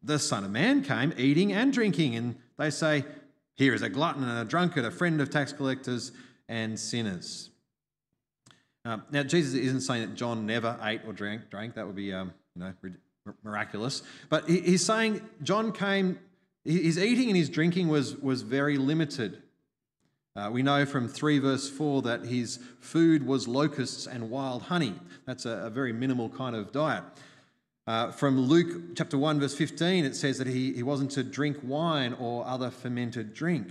The 0.02 0.18
Son 0.18 0.44
of 0.44 0.50
Man 0.52 0.82
came 0.82 1.12
eating 1.16 1.52
and 1.52 1.72
drinking, 1.72 2.14
and 2.14 2.36
they 2.56 2.70
say, 2.70 3.04
Here 3.56 3.74
is 3.74 3.82
a 3.82 3.88
glutton 3.88 4.22
and 4.22 4.38
a 4.38 4.44
drunkard, 4.44 4.84
a 4.84 4.92
friend 4.92 5.20
of 5.20 5.30
tax 5.30 5.52
collectors 5.52 6.12
and 6.48 6.78
sinners. 6.78 7.50
Um, 8.84 9.02
now, 9.10 9.22
Jesus 9.22 9.54
isn't 9.54 9.80
saying 9.80 10.08
that 10.08 10.14
John 10.14 10.46
never 10.46 10.78
ate 10.82 11.02
or 11.06 11.12
drank. 11.12 11.50
drank. 11.50 11.74
That 11.74 11.86
would 11.86 11.96
be, 11.96 12.12
um, 12.12 12.32
you 12.58 12.64
know, 12.64 13.34
miraculous. 13.42 14.02
But 14.28 14.48
he's 14.48 14.84
saying 14.84 15.20
John 15.42 15.72
came 15.72 16.18
his 16.68 16.98
eating 16.98 17.28
and 17.28 17.36
his 17.36 17.48
drinking 17.48 17.88
was, 17.88 18.16
was 18.16 18.42
very 18.42 18.76
limited. 18.76 19.42
Uh, 20.36 20.50
we 20.52 20.62
know 20.62 20.84
from 20.84 21.08
3 21.08 21.38
verse 21.38 21.68
4 21.68 22.02
that 22.02 22.26
his 22.26 22.60
food 22.80 23.26
was 23.26 23.48
locusts 23.48 24.06
and 24.06 24.30
wild 24.30 24.62
honey. 24.62 24.94
That's 25.26 25.46
a, 25.46 25.66
a 25.66 25.70
very 25.70 25.92
minimal 25.92 26.28
kind 26.28 26.54
of 26.54 26.70
diet. 26.70 27.04
Uh, 27.86 28.10
from 28.10 28.38
Luke 28.38 28.94
chapter 28.96 29.16
1, 29.16 29.40
verse 29.40 29.54
15, 29.54 30.04
it 30.04 30.14
says 30.14 30.36
that 30.36 30.46
he, 30.46 30.74
he 30.74 30.82
wasn't 30.82 31.10
to 31.12 31.24
drink 31.24 31.56
wine 31.62 32.12
or 32.12 32.46
other 32.46 32.70
fermented 32.70 33.32
drink. 33.32 33.68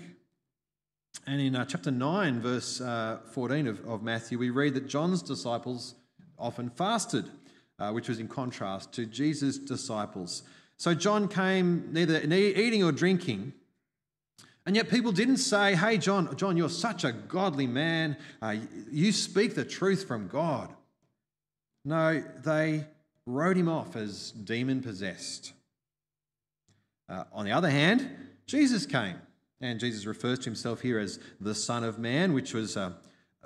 And 1.27 1.39
in 1.39 1.55
uh, 1.55 1.65
chapter 1.65 1.91
9, 1.91 2.41
verse 2.41 2.81
uh, 2.81 3.19
14 3.31 3.67
of, 3.67 3.87
of 3.87 4.01
Matthew, 4.01 4.39
we 4.39 4.49
read 4.49 4.73
that 4.73 4.87
John's 4.87 5.21
disciples 5.21 5.93
often 6.39 6.71
fasted, 6.71 7.25
uh, 7.79 7.91
which 7.91 8.09
was 8.09 8.19
in 8.19 8.27
contrast 8.27 8.93
to 8.93 9.05
Jesus' 9.05 9.57
disciples. 9.57 10.43
So 10.77 10.93
John 10.93 11.27
came 11.27 11.91
neither 11.91 12.21
eating 12.21 12.83
or 12.83 12.91
drinking. 12.91 13.53
And 14.65 14.75
yet 14.75 14.89
people 14.89 15.11
didn't 15.11 15.37
say, 15.37 15.75
hey, 15.75 15.97
John, 15.97 16.35
John, 16.35 16.57
you're 16.57 16.69
such 16.69 17.03
a 17.03 17.11
godly 17.11 17.67
man. 17.67 18.17
Uh, 18.41 18.57
you 18.91 19.11
speak 19.11 19.55
the 19.55 19.63
truth 19.63 20.05
from 20.05 20.27
God. 20.27 20.73
No, 21.85 22.21
they 22.43 22.85
wrote 23.25 23.55
him 23.57 23.69
off 23.69 23.95
as 23.95 24.31
demon 24.31 24.81
possessed. 24.81 25.53
Uh, 27.07 27.23
on 27.31 27.45
the 27.45 27.51
other 27.53 27.69
hand, 27.69 28.09
Jesus 28.45 28.85
came. 28.85 29.15
And 29.61 29.79
Jesus 29.79 30.05
refers 30.05 30.39
to 30.39 30.45
himself 30.45 30.81
here 30.81 30.99
as 30.99 31.19
the 31.39 31.55
Son 31.55 31.83
of 31.83 31.97
Man, 31.97 32.33
which 32.33 32.53
was, 32.53 32.77
uh, 32.77 32.91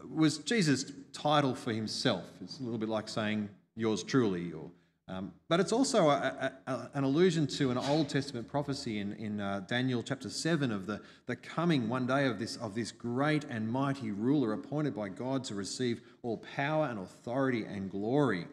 was 0.10 0.40
Jesus' 0.40 0.92
title 1.14 1.56
for 1.56 1.72
himself. 1.72 2.26
It's 2.42 2.60
a 2.60 2.64
little 2.64 2.80
bit 2.80 2.90
like 2.90 3.08
saying, 3.08 3.50
yours 3.82 4.04
truly, 4.04 4.54
or 4.54 4.72
um, 5.12 5.34
but 5.50 5.60
it's 5.60 5.74
also 5.74 6.10
a, 6.10 6.54
a, 6.68 6.90
an 6.94 7.04
allusion 7.04 7.46
to 7.48 7.70
an 7.70 7.78
Old 7.78 8.08
Testament 8.08 8.48
prophecy 8.48 9.00
in, 9.00 9.12
in 9.14 9.42
uh, 9.42 9.62
Daniel 9.68 10.02
chapter 10.02 10.30
7 10.30 10.72
of 10.72 10.86
the, 10.86 11.02
the 11.26 11.36
coming 11.36 11.90
one 11.90 12.08
day 12.08 12.28
of 12.28 12.40
this, 12.40 12.56
of 12.56 12.76
this 12.76 12.94
great 12.94 13.44
and 13.50 13.70
mighty 13.70 14.12
ruler 14.12 14.54
appointed 14.54 14.96
by 14.96 15.10
God 15.10 15.44
to 15.46 15.56
receive 15.56 16.02
all 16.24 16.38
power 16.56 16.86
and 16.86 16.98
authority 16.98 17.66
and 17.66 17.92
glory. 17.92 18.46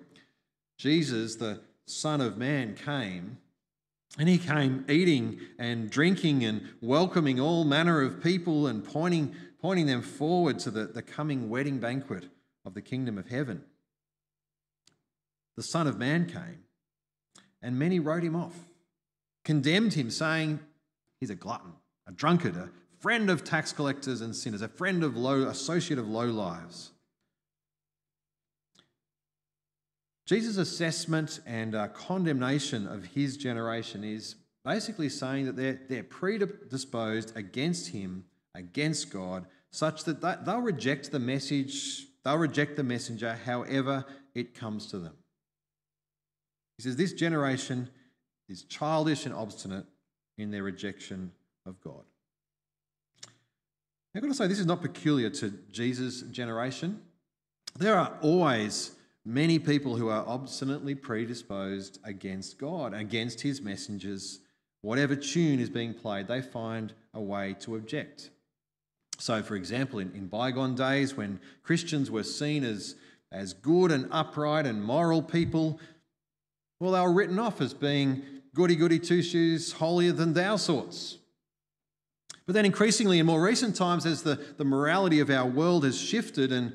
Jesus, 0.78 1.36
the 1.36 1.60
Son 1.86 2.20
of 2.20 2.36
Man, 2.36 2.74
came 2.74 3.38
and 4.18 4.28
he 4.28 4.38
came 4.38 4.84
eating 4.88 5.38
and 5.60 5.88
drinking 5.88 6.44
and 6.44 6.66
welcoming 6.80 7.38
all 7.38 7.62
manner 7.62 8.02
of 8.02 8.20
people 8.20 8.66
and 8.66 8.84
pointing, 8.84 9.32
pointing 9.60 9.86
them 9.86 10.02
forward 10.02 10.58
to 10.60 10.72
the, 10.72 10.86
the 10.86 11.02
coming 11.02 11.48
wedding 11.48 11.78
banquet 11.78 12.24
of 12.64 12.74
the 12.74 12.82
kingdom 12.82 13.16
of 13.16 13.28
heaven 13.28 13.62
the 15.58 15.64
Son 15.64 15.88
of 15.88 15.98
Man 15.98 16.26
came, 16.26 16.62
and 17.60 17.76
many 17.76 17.98
wrote 17.98 18.22
him 18.22 18.36
off, 18.36 18.54
condemned 19.44 19.92
him, 19.92 20.08
saying, 20.08 20.60
He's 21.18 21.30
a 21.30 21.34
glutton, 21.34 21.72
a 22.06 22.12
drunkard, 22.12 22.54
a 22.56 22.70
friend 23.00 23.28
of 23.28 23.42
tax 23.42 23.72
collectors 23.72 24.20
and 24.20 24.36
sinners, 24.36 24.62
a 24.62 24.68
friend 24.68 25.02
of 25.02 25.16
low, 25.16 25.48
associate 25.48 25.98
of 25.98 26.06
low 26.06 26.26
lives. 26.26 26.92
Jesus' 30.26 30.58
assessment 30.58 31.40
and 31.44 31.74
uh, 31.74 31.88
condemnation 31.88 32.86
of 32.86 33.06
his 33.06 33.36
generation 33.36 34.04
is 34.04 34.36
basically 34.64 35.08
saying 35.08 35.46
that 35.46 35.56
they're, 35.56 35.80
they're 35.88 36.04
predisposed 36.04 37.36
against 37.36 37.88
him, 37.88 38.26
against 38.54 39.10
God, 39.10 39.44
such 39.72 40.04
that 40.04 40.44
they'll 40.46 40.60
reject 40.60 41.10
the 41.10 41.18
message, 41.18 42.06
they'll 42.24 42.38
reject 42.38 42.76
the 42.76 42.84
messenger 42.84 43.36
however 43.44 44.04
it 44.36 44.54
comes 44.54 44.86
to 44.92 45.00
them. 45.00 45.16
He 46.78 46.84
says, 46.84 46.96
This 46.96 47.12
generation 47.12 47.90
is 48.48 48.62
childish 48.62 49.26
and 49.26 49.34
obstinate 49.34 49.84
in 50.38 50.50
their 50.50 50.62
rejection 50.62 51.32
of 51.66 51.78
God. 51.82 52.04
I've 54.14 54.22
got 54.22 54.28
to 54.28 54.34
say, 54.34 54.46
this 54.48 54.58
is 54.58 54.66
not 54.66 54.82
peculiar 54.82 55.30
to 55.30 55.50
Jesus' 55.70 56.22
generation. 56.22 57.00
There 57.78 57.96
are 57.96 58.18
always 58.20 58.92
many 59.24 59.58
people 59.58 59.94
who 59.94 60.08
are 60.08 60.26
obstinately 60.26 60.94
predisposed 60.94 62.00
against 62.02 62.58
God, 62.58 62.94
against 62.94 63.42
his 63.42 63.60
messengers. 63.60 64.40
Whatever 64.80 65.14
tune 65.14 65.60
is 65.60 65.70
being 65.70 65.94
played, 65.94 66.26
they 66.26 66.42
find 66.42 66.94
a 67.14 67.20
way 67.20 67.54
to 67.60 67.76
object. 67.76 68.30
So, 69.18 69.42
for 69.42 69.54
example, 69.54 69.98
in, 69.98 70.10
in 70.16 70.26
bygone 70.26 70.74
days 70.74 71.16
when 71.16 71.38
Christians 71.62 72.10
were 72.10 72.24
seen 72.24 72.64
as, 72.64 72.96
as 73.30 73.52
good 73.52 73.92
and 73.92 74.08
upright 74.10 74.66
and 74.66 74.82
moral 74.82 75.22
people, 75.22 75.78
well, 76.80 76.92
they 76.92 77.00
were 77.00 77.12
written 77.12 77.38
off 77.38 77.60
as 77.60 77.74
being 77.74 78.22
goody 78.54 78.76
goody 78.76 78.98
two 78.98 79.22
shoes, 79.22 79.72
holier 79.72 80.12
than 80.12 80.32
thou 80.32 80.56
sorts. 80.56 81.18
But 82.46 82.54
then, 82.54 82.64
increasingly, 82.64 83.18
in 83.18 83.26
more 83.26 83.42
recent 83.42 83.76
times, 83.76 84.06
as 84.06 84.22
the, 84.22 84.36
the 84.56 84.64
morality 84.64 85.20
of 85.20 85.28
our 85.28 85.46
world 85.46 85.84
has 85.84 86.00
shifted 86.00 86.50
and, 86.50 86.72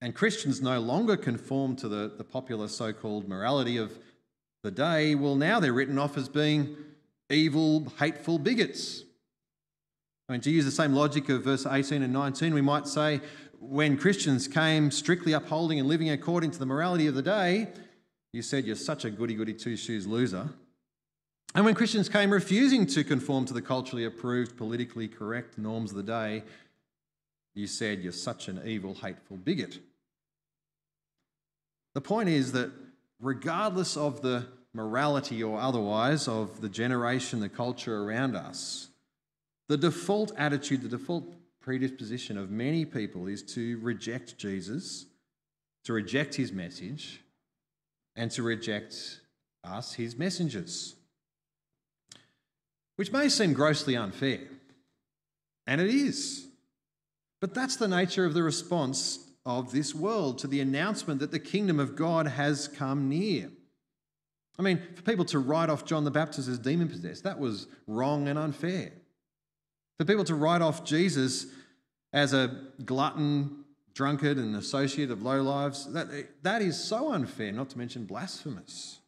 and 0.00 0.14
Christians 0.14 0.62
no 0.62 0.78
longer 0.78 1.16
conform 1.16 1.74
to 1.76 1.88
the, 1.88 2.12
the 2.16 2.22
popular 2.22 2.68
so 2.68 2.92
called 2.92 3.28
morality 3.28 3.76
of 3.76 3.98
the 4.62 4.70
day, 4.70 5.14
well, 5.14 5.34
now 5.34 5.58
they're 5.58 5.72
written 5.72 5.98
off 5.98 6.16
as 6.16 6.28
being 6.28 6.76
evil, 7.28 7.92
hateful 7.98 8.38
bigots. 8.38 9.02
I 10.28 10.32
mean, 10.32 10.42
to 10.42 10.50
use 10.50 10.64
the 10.64 10.70
same 10.70 10.92
logic 10.92 11.28
of 11.28 11.42
verse 11.42 11.66
18 11.66 12.02
and 12.02 12.12
19, 12.12 12.54
we 12.54 12.60
might 12.60 12.86
say 12.86 13.20
when 13.58 13.96
Christians 13.96 14.46
came 14.46 14.90
strictly 14.90 15.32
upholding 15.32 15.80
and 15.80 15.88
living 15.88 16.10
according 16.10 16.52
to 16.52 16.58
the 16.58 16.66
morality 16.66 17.08
of 17.08 17.14
the 17.14 17.22
day, 17.22 17.68
you 18.32 18.42
said 18.42 18.64
you're 18.64 18.76
such 18.76 19.04
a 19.04 19.10
goody 19.10 19.34
goody 19.34 19.54
two 19.54 19.76
shoes 19.76 20.06
loser. 20.06 20.48
And 21.54 21.64
when 21.64 21.74
Christians 21.74 22.08
came 22.08 22.30
refusing 22.30 22.86
to 22.86 23.02
conform 23.02 23.44
to 23.46 23.54
the 23.54 23.62
culturally 23.62 24.04
approved, 24.04 24.56
politically 24.56 25.08
correct 25.08 25.58
norms 25.58 25.90
of 25.90 25.96
the 25.96 26.02
day, 26.04 26.44
you 27.54 27.66
said 27.66 28.00
you're 28.00 28.12
such 28.12 28.46
an 28.48 28.60
evil, 28.64 28.94
hateful 28.94 29.36
bigot. 29.36 29.80
The 31.94 32.00
point 32.00 32.28
is 32.28 32.52
that 32.52 32.70
regardless 33.18 33.96
of 33.96 34.22
the 34.22 34.46
morality 34.72 35.42
or 35.42 35.58
otherwise 35.58 36.28
of 36.28 36.60
the 36.60 36.68
generation, 36.68 37.40
the 37.40 37.48
culture 37.48 38.04
around 38.04 38.36
us, 38.36 38.88
the 39.68 39.76
default 39.76 40.32
attitude, 40.36 40.82
the 40.82 40.88
default 40.88 41.34
predisposition 41.60 42.38
of 42.38 42.50
many 42.50 42.84
people 42.84 43.26
is 43.26 43.42
to 43.42 43.78
reject 43.80 44.38
Jesus, 44.38 45.06
to 45.84 45.92
reject 45.92 46.36
his 46.36 46.52
message, 46.52 47.20
and 48.20 48.30
to 48.30 48.42
reject 48.42 49.18
us, 49.64 49.94
his 49.94 50.14
messengers. 50.14 50.94
Which 52.96 53.10
may 53.10 53.30
seem 53.30 53.54
grossly 53.54 53.96
unfair, 53.96 54.40
and 55.66 55.80
it 55.80 55.88
is. 55.88 56.46
But 57.40 57.54
that's 57.54 57.76
the 57.76 57.88
nature 57.88 58.26
of 58.26 58.34
the 58.34 58.42
response 58.42 59.20
of 59.46 59.72
this 59.72 59.94
world 59.94 60.36
to 60.40 60.46
the 60.46 60.60
announcement 60.60 61.20
that 61.20 61.30
the 61.30 61.38
kingdom 61.38 61.80
of 61.80 61.96
God 61.96 62.26
has 62.26 62.68
come 62.68 63.08
near. 63.08 63.48
I 64.58 64.62
mean, 64.62 64.82
for 64.94 65.00
people 65.00 65.24
to 65.24 65.38
write 65.38 65.70
off 65.70 65.86
John 65.86 66.04
the 66.04 66.10
Baptist 66.10 66.46
as 66.46 66.58
demon 66.58 66.88
possessed, 66.88 67.24
that 67.24 67.40
was 67.40 67.68
wrong 67.86 68.28
and 68.28 68.38
unfair. 68.38 68.92
For 69.98 70.04
people 70.04 70.24
to 70.24 70.34
write 70.34 70.60
off 70.60 70.84
Jesus 70.84 71.46
as 72.12 72.34
a 72.34 72.66
glutton, 72.84 73.59
drunkard 74.00 74.38
and 74.38 74.56
associate 74.56 75.10
of 75.10 75.22
low 75.22 75.42
lives, 75.42 75.92
that, 75.92 76.08
that 76.42 76.62
is 76.62 76.82
so 76.82 77.12
unfair, 77.12 77.52
not 77.52 77.68
to 77.68 77.76
mention 77.76 78.06
blasphemous. 78.06 78.98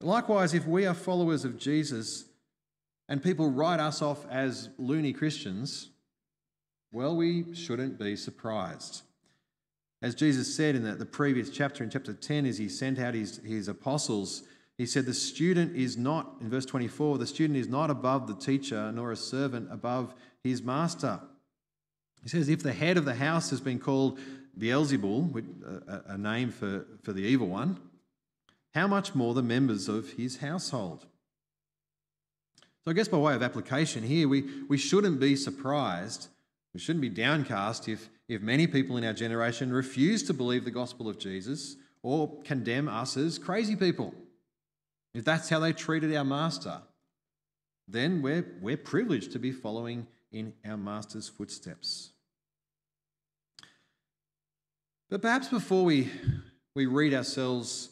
Likewise, 0.00 0.54
if 0.54 0.66
we 0.66 0.86
are 0.86 0.92
followers 0.92 1.44
of 1.44 1.56
Jesus 1.56 2.24
and 3.08 3.22
people 3.22 3.48
write 3.48 3.78
us 3.78 4.02
off 4.02 4.26
as 4.28 4.70
loony 4.76 5.12
Christians, 5.12 5.90
well, 6.90 7.14
we 7.14 7.54
shouldn't 7.54 7.96
be 7.96 8.16
surprised. 8.16 9.02
As 10.02 10.16
Jesus 10.16 10.52
said 10.52 10.74
in 10.74 10.82
the, 10.82 10.96
the 10.96 11.06
previous 11.06 11.48
chapter, 11.48 11.84
in 11.84 11.90
chapter 11.90 12.12
10, 12.12 12.46
as 12.46 12.58
he 12.58 12.68
sent 12.68 12.98
out 12.98 13.14
his, 13.14 13.36
his 13.44 13.68
apostles, 13.68 14.42
he 14.78 14.84
said, 14.84 15.06
The 15.06 15.14
student 15.14 15.76
is 15.76 15.96
not, 15.96 16.38
in 16.40 16.50
verse 16.50 16.66
24, 16.66 17.18
the 17.18 17.26
student 17.28 17.56
is 17.56 17.68
not 17.68 17.88
above 17.88 18.26
the 18.26 18.34
teacher, 18.34 18.90
nor 18.90 19.12
a 19.12 19.16
servant 19.16 19.68
above 19.70 20.12
his 20.42 20.60
master. 20.60 21.20
He 22.22 22.28
says, 22.28 22.48
If 22.48 22.62
the 22.62 22.72
head 22.72 22.96
of 22.96 23.04
the 23.04 23.14
house 23.14 23.50
has 23.50 23.60
been 23.60 23.78
called 23.78 24.18
Beelzebul, 24.58 25.44
uh, 25.88 26.00
a 26.06 26.18
name 26.18 26.50
for, 26.50 26.86
for 27.02 27.12
the 27.12 27.22
evil 27.22 27.48
one, 27.48 27.78
how 28.74 28.86
much 28.86 29.14
more 29.14 29.34
the 29.34 29.42
members 29.42 29.88
of 29.88 30.12
his 30.12 30.38
household? 30.38 31.06
So, 32.84 32.90
I 32.90 32.94
guess 32.94 33.08
by 33.08 33.18
way 33.18 33.34
of 33.34 33.42
application 33.42 34.02
here, 34.02 34.28
we, 34.28 34.44
we 34.68 34.78
shouldn't 34.78 35.20
be 35.20 35.36
surprised, 35.36 36.28
we 36.72 36.80
shouldn't 36.80 37.02
be 37.02 37.08
downcast 37.10 37.88
if, 37.88 38.08
if 38.28 38.40
many 38.40 38.66
people 38.66 38.96
in 38.96 39.04
our 39.04 39.12
generation 39.12 39.72
refuse 39.72 40.22
to 40.24 40.34
believe 40.34 40.64
the 40.64 40.70
gospel 40.70 41.08
of 41.08 41.18
Jesus 41.18 41.76
or 42.02 42.40
condemn 42.42 42.88
us 42.88 43.16
as 43.16 43.38
crazy 43.38 43.76
people. 43.76 44.14
If 45.12 45.24
that's 45.24 45.48
how 45.48 45.58
they 45.58 45.72
treated 45.72 46.14
our 46.14 46.24
master, 46.24 46.80
then 47.88 48.22
we're, 48.22 48.46
we're 48.60 48.76
privileged 48.76 49.32
to 49.32 49.38
be 49.38 49.52
following 49.52 50.06
in 50.32 50.54
our 50.64 50.76
master's 50.76 51.28
footsteps. 51.28 52.09
But 55.10 55.22
perhaps 55.22 55.48
before 55.48 55.84
we, 55.84 56.08
we 56.76 56.86
read 56.86 57.12
ourselves 57.14 57.88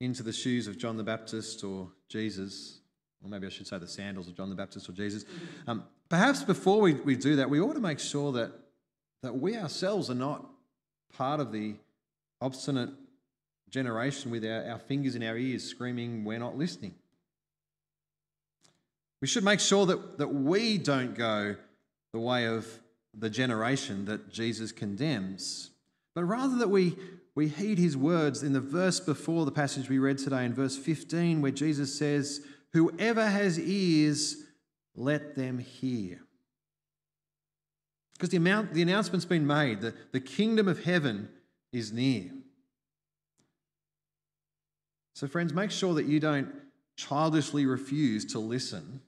into 0.00 0.22
the 0.22 0.32
shoes 0.32 0.68
of 0.68 0.78
John 0.78 0.96
the 0.96 1.02
Baptist 1.02 1.64
or 1.64 1.90
Jesus, 2.08 2.78
or 3.20 3.28
maybe 3.28 3.48
I 3.48 3.50
should 3.50 3.66
say 3.66 3.78
the 3.78 3.88
sandals 3.88 4.28
of 4.28 4.36
John 4.36 4.48
the 4.48 4.54
Baptist 4.54 4.88
or 4.88 4.92
Jesus, 4.92 5.24
um, 5.66 5.82
perhaps 6.08 6.44
before 6.44 6.80
we, 6.80 6.94
we 6.94 7.16
do 7.16 7.36
that, 7.36 7.50
we 7.50 7.60
ought 7.60 7.74
to 7.74 7.80
make 7.80 7.98
sure 7.98 8.30
that, 8.32 8.52
that 9.24 9.36
we 9.36 9.56
ourselves 9.56 10.08
are 10.08 10.14
not 10.14 10.48
part 11.12 11.40
of 11.40 11.50
the 11.50 11.74
obstinate 12.40 12.90
generation 13.68 14.30
with 14.30 14.44
our, 14.44 14.64
our 14.70 14.78
fingers 14.78 15.16
in 15.16 15.24
our 15.24 15.36
ears 15.36 15.64
screaming, 15.64 16.24
We're 16.24 16.38
not 16.38 16.56
listening. 16.56 16.94
We 19.20 19.26
should 19.26 19.44
make 19.44 19.58
sure 19.58 19.84
that, 19.86 20.18
that 20.18 20.32
we 20.32 20.78
don't 20.78 21.16
go 21.16 21.56
the 22.12 22.20
way 22.20 22.46
of 22.46 22.68
the 23.18 23.30
generation 23.30 24.04
that 24.04 24.30
Jesus 24.30 24.70
condemns, 24.70 25.71
but 26.14 26.24
rather 26.24 26.56
that 26.56 26.70
we, 26.70 26.96
we 27.34 27.48
heed 27.48 27.78
his 27.78 27.96
words 27.96 28.42
in 28.42 28.52
the 28.52 28.60
verse 28.60 29.00
before 29.00 29.44
the 29.44 29.52
passage 29.52 29.88
we 29.88 29.98
read 29.98 30.18
today, 30.18 30.44
in 30.44 30.54
verse 30.54 30.76
15, 30.76 31.40
where 31.40 31.52
Jesus 31.52 31.96
says, 31.98 32.40
Whoever 32.72 33.26
has 33.26 33.58
ears, 33.58 34.36
let 34.94 35.34
them 35.34 35.58
hear. 35.58 36.20
Because 38.14 38.30
the, 38.30 38.36
amount, 38.36 38.72
the 38.74 38.82
announcement's 38.82 39.24
been 39.24 39.46
made 39.46 39.80
that 39.80 40.12
the 40.12 40.20
kingdom 40.20 40.68
of 40.68 40.84
heaven 40.84 41.28
is 41.72 41.92
near. 41.92 42.30
So, 45.14 45.26
friends, 45.26 45.52
make 45.52 45.70
sure 45.70 45.94
that 45.94 46.06
you 46.06 46.20
don't 46.20 46.52
childishly 46.96 47.66
refuse 47.66 48.24
to 48.26 48.38
listen 48.38 49.00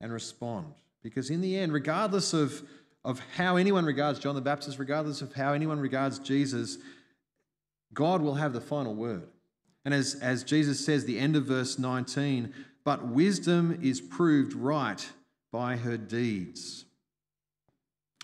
and 0.00 0.12
respond. 0.12 0.74
Because 1.02 1.30
in 1.30 1.40
the 1.40 1.58
end, 1.58 1.72
regardless 1.72 2.32
of, 2.32 2.62
of 3.04 3.20
how 3.36 3.56
anyone 3.56 3.84
regards 3.84 4.18
John 4.18 4.34
the 4.34 4.40
Baptist, 4.40 4.78
regardless 4.78 5.22
of 5.22 5.32
how 5.32 5.52
anyone 5.52 5.80
regards 5.80 6.18
Jesus, 6.18 6.78
God 7.94 8.20
will 8.20 8.34
have 8.34 8.52
the 8.52 8.60
final 8.60 8.94
word. 8.94 9.28
And 9.84 9.94
as, 9.94 10.14
as 10.16 10.44
Jesus 10.44 10.84
says, 10.84 11.04
the 11.04 11.18
end 11.18 11.36
of 11.36 11.46
verse 11.46 11.78
19, 11.78 12.52
but 12.84 13.06
wisdom 13.06 13.78
is 13.82 14.00
proved 14.00 14.52
right 14.52 15.08
by 15.50 15.76
her 15.76 15.96
deeds. 15.96 16.84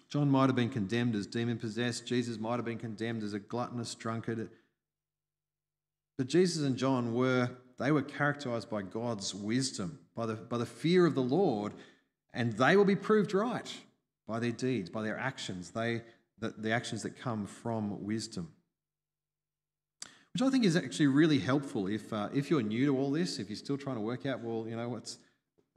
John 0.08 0.30
might 0.30 0.46
have 0.46 0.56
been 0.56 0.70
condemned 0.70 1.14
as 1.14 1.26
demon 1.26 1.58
possessed. 1.58 2.06
Jesus 2.06 2.38
might 2.38 2.56
have 2.56 2.64
been 2.64 2.78
condemned 2.78 3.22
as 3.22 3.32
a 3.32 3.38
gluttonous 3.38 3.94
drunkard. 3.94 4.50
But 6.16 6.28
Jesus 6.28 6.64
and 6.64 6.76
John 6.76 7.14
were, 7.14 7.50
they 7.78 7.90
were 7.90 8.02
characterized 8.02 8.70
by 8.70 8.82
God's 8.82 9.34
wisdom, 9.34 9.98
by 10.14 10.26
the, 10.26 10.34
by 10.34 10.58
the 10.58 10.66
fear 10.66 11.06
of 11.06 11.14
the 11.14 11.22
Lord, 11.22 11.72
and 12.32 12.52
they 12.52 12.76
will 12.76 12.84
be 12.84 12.96
proved 12.96 13.34
right 13.34 13.74
by 14.26 14.38
their 14.38 14.52
deeds, 14.52 14.90
by 14.90 15.02
their 15.02 15.18
actions, 15.18 15.70
they, 15.70 16.02
the, 16.38 16.54
the 16.58 16.72
actions 16.72 17.02
that 17.02 17.18
come 17.18 17.46
from 17.46 18.04
wisdom. 18.04 18.50
Which 20.32 20.42
I 20.42 20.50
think 20.50 20.64
is 20.64 20.76
actually 20.76 21.06
really 21.06 21.38
helpful 21.38 21.86
if, 21.86 22.12
uh, 22.12 22.28
if 22.34 22.50
you're 22.50 22.62
new 22.62 22.86
to 22.86 22.98
all 22.98 23.10
this, 23.10 23.38
if 23.38 23.48
you're 23.48 23.56
still 23.56 23.78
trying 23.78 23.96
to 23.96 24.02
work 24.02 24.26
out, 24.26 24.40
well, 24.40 24.66
you 24.68 24.76
know, 24.76 24.88
what's, 24.88 25.18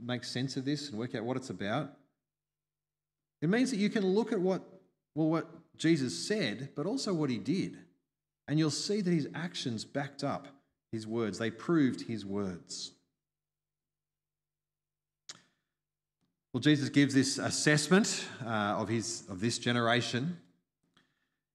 make 0.01 0.23
sense 0.23 0.57
of 0.57 0.65
this 0.65 0.89
and 0.89 0.99
work 0.99 1.15
out 1.15 1.23
what 1.23 1.38
it's 1.38 1.49
about. 1.49 1.93
It 3.41 3.49
means 3.49 3.71
that 3.71 3.77
you 3.77 3.89
can 3.89 4.05
look 4.05 4.33
at 4.33 4.39
what, 4.39 4.62
well, 5.15 5.29
what 5.29 5.47
Jesus 5.77 6.27
said, 6.27 6.69
but 6.75 6.85
also 6.85 7.13
what 7.13 7.29
he 7.29 7.38
did. 7.38 7.77
And 8.47 8.59
you'll 8.59 8.71
see 8.71 8.99
that 9.01 9.12
his 9.12 9.29
actions 9.33 9.85
backed 9.85 10.23
up 10.23 10.47
his 10.91 11.05
words, 11.05 11.38
they 11.38 11.51
proved 11.51 12.01
his 12.01 12.25
words. 12.25 12.91
Well, 16.53 16.62
Jesus 16.62 16.89
gives 16.89 17.13
this 17.13 17.38
assessment 17.38 18.25
uh, 18.43 18.49
of, 18.49 18.89
his, 18.89 19.23
of 19.29 19.39
this 19.39 19.59
generation, 19.59 20.39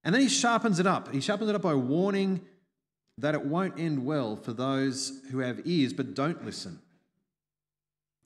and 0.05 0.15
then 0.15 0.23
he 0.23 0.29
sharpens 0.29 0.79
it 0.79 0.87
up. 0.87 1.13
He 1.13 1.21
sharpens 1.21 1.51
it 1.51 1.57
up 1.57 1.63
by 1.63 1.75
warning 1.75 2.41
that 3.19 3.35
it 3.35 3.45
won't 3.45 3.79
end 3.79 4.05
well 4.05 4.37
for 4.37 4.53
those 4.53 5.21
who 5.31 5.39
have 5.39 5.63
ears 5.65 5.93
but 5.93 6.15
don't 6.15 6.45
listen. 6.45 6.81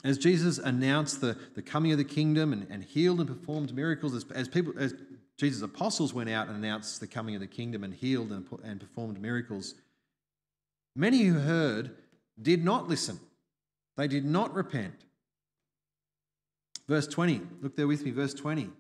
As 0.05 0.19
Jesus 0.19 0.59
announced 0.59 1.21
the, 1.21 1.37
the 1.55 1.63
coming 1.63 1.93
of 1.93 1.99
the 1.99 2.05
kingdom 2.05 2.53
and, 2.53 2.67
and 2.71 2.85
healed 2.85 3.21
and 3.21 3.29
performed 3.29 3.75
miracles, 3.75 4.15
as, 4.15 4.25
as 4.35 4.49
people, 4.49 4.73
as 4.79 4.95
Jesus' 5.39 5.63
apostles 5.63 6.13
went 6.13 6.31
out 6.31 6.49
and 6.49 6.57
announced 6.57 7.01
the 7.01 7.07
coming 7.07 7.35
of 7.35 7.41
the 7.41 7.47
kingdom 7.47 7.83
and 7.83 7.95
healed 7.95 8.31
and, 8.31 8.47
and 8.63 8.81
performed 8.81 9.21
miracles. 9.21 9.75
Many 10.95 11.23
who 11.23 11.39
heard 11.39 11.97
did 12.41 12.65
not 12.65 12.89
listen, 12.89 13.19
they 13.97 14.09
did 14.09 14.25
not 14.25 14.55
repent. 14.55 14.95
Verse 16.89 17.07
20, 17.07 17.43
look 17.61 17.77
there 17.77 17.87
with 17.87 18.05
me, 18.05 18.11
verse 18.11 18.35
20. 18.35 18.71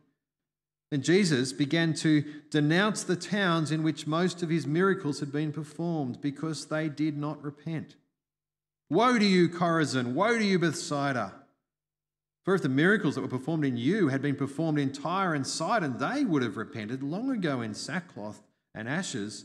And 0.90 1.04
Jesus 1.04 1.52
began 1.52 1.92
to 1.94 2.24
denounce 2.50 3.02
the 3.02 3.16
towns 3.16 3.70
in 3.70 3.82
which 3.82 4.06
most 4.06 4.42
of 4.42 4.48
his 4.48 4.66
miracles 4.66 5.20
had 5.20 5.30
been 5.30 5.52
performed 5.52 6.20
because 6.22 6.66
they 6.66 6.88
did 6.88 7.18
not 7.18 7.42
repent. 7.44 7.96
Woe 8.88 9.18
to 9.18 9.24
you, 9.24 9.50
Chorazin! 9.50 10.14
Woe 10.14 10.38
to 10.38 10.44
you, 10.44 10.58
Bethsaida! 10.58 11.34
For 12.42 12.54
if 12.54 12.62
the 12.62 12.70
miracles 12.70 13.14
that 13.14 13.20
were 13.20 13.28
performed 13.28 13.66
in 13.66 13.76
you 13.76 14.08
had 14.08 14.22
been 14.22 14.36
performed 14.36 14.78
in 14.78 14.90
Tyre 14.90 15.34
and 15.34 15.46
Sidon, 15.46 15.98
they 15.98 16.24
would 16.24 16.42
have 16.42 16.56
repented 16.56 17.02
long 17.02 17.30
ago 17.30 17.60
in 17.60 17.74
sackcloth 17.74 18.42
and 18.74 18.88
ashes. 18.88 19.44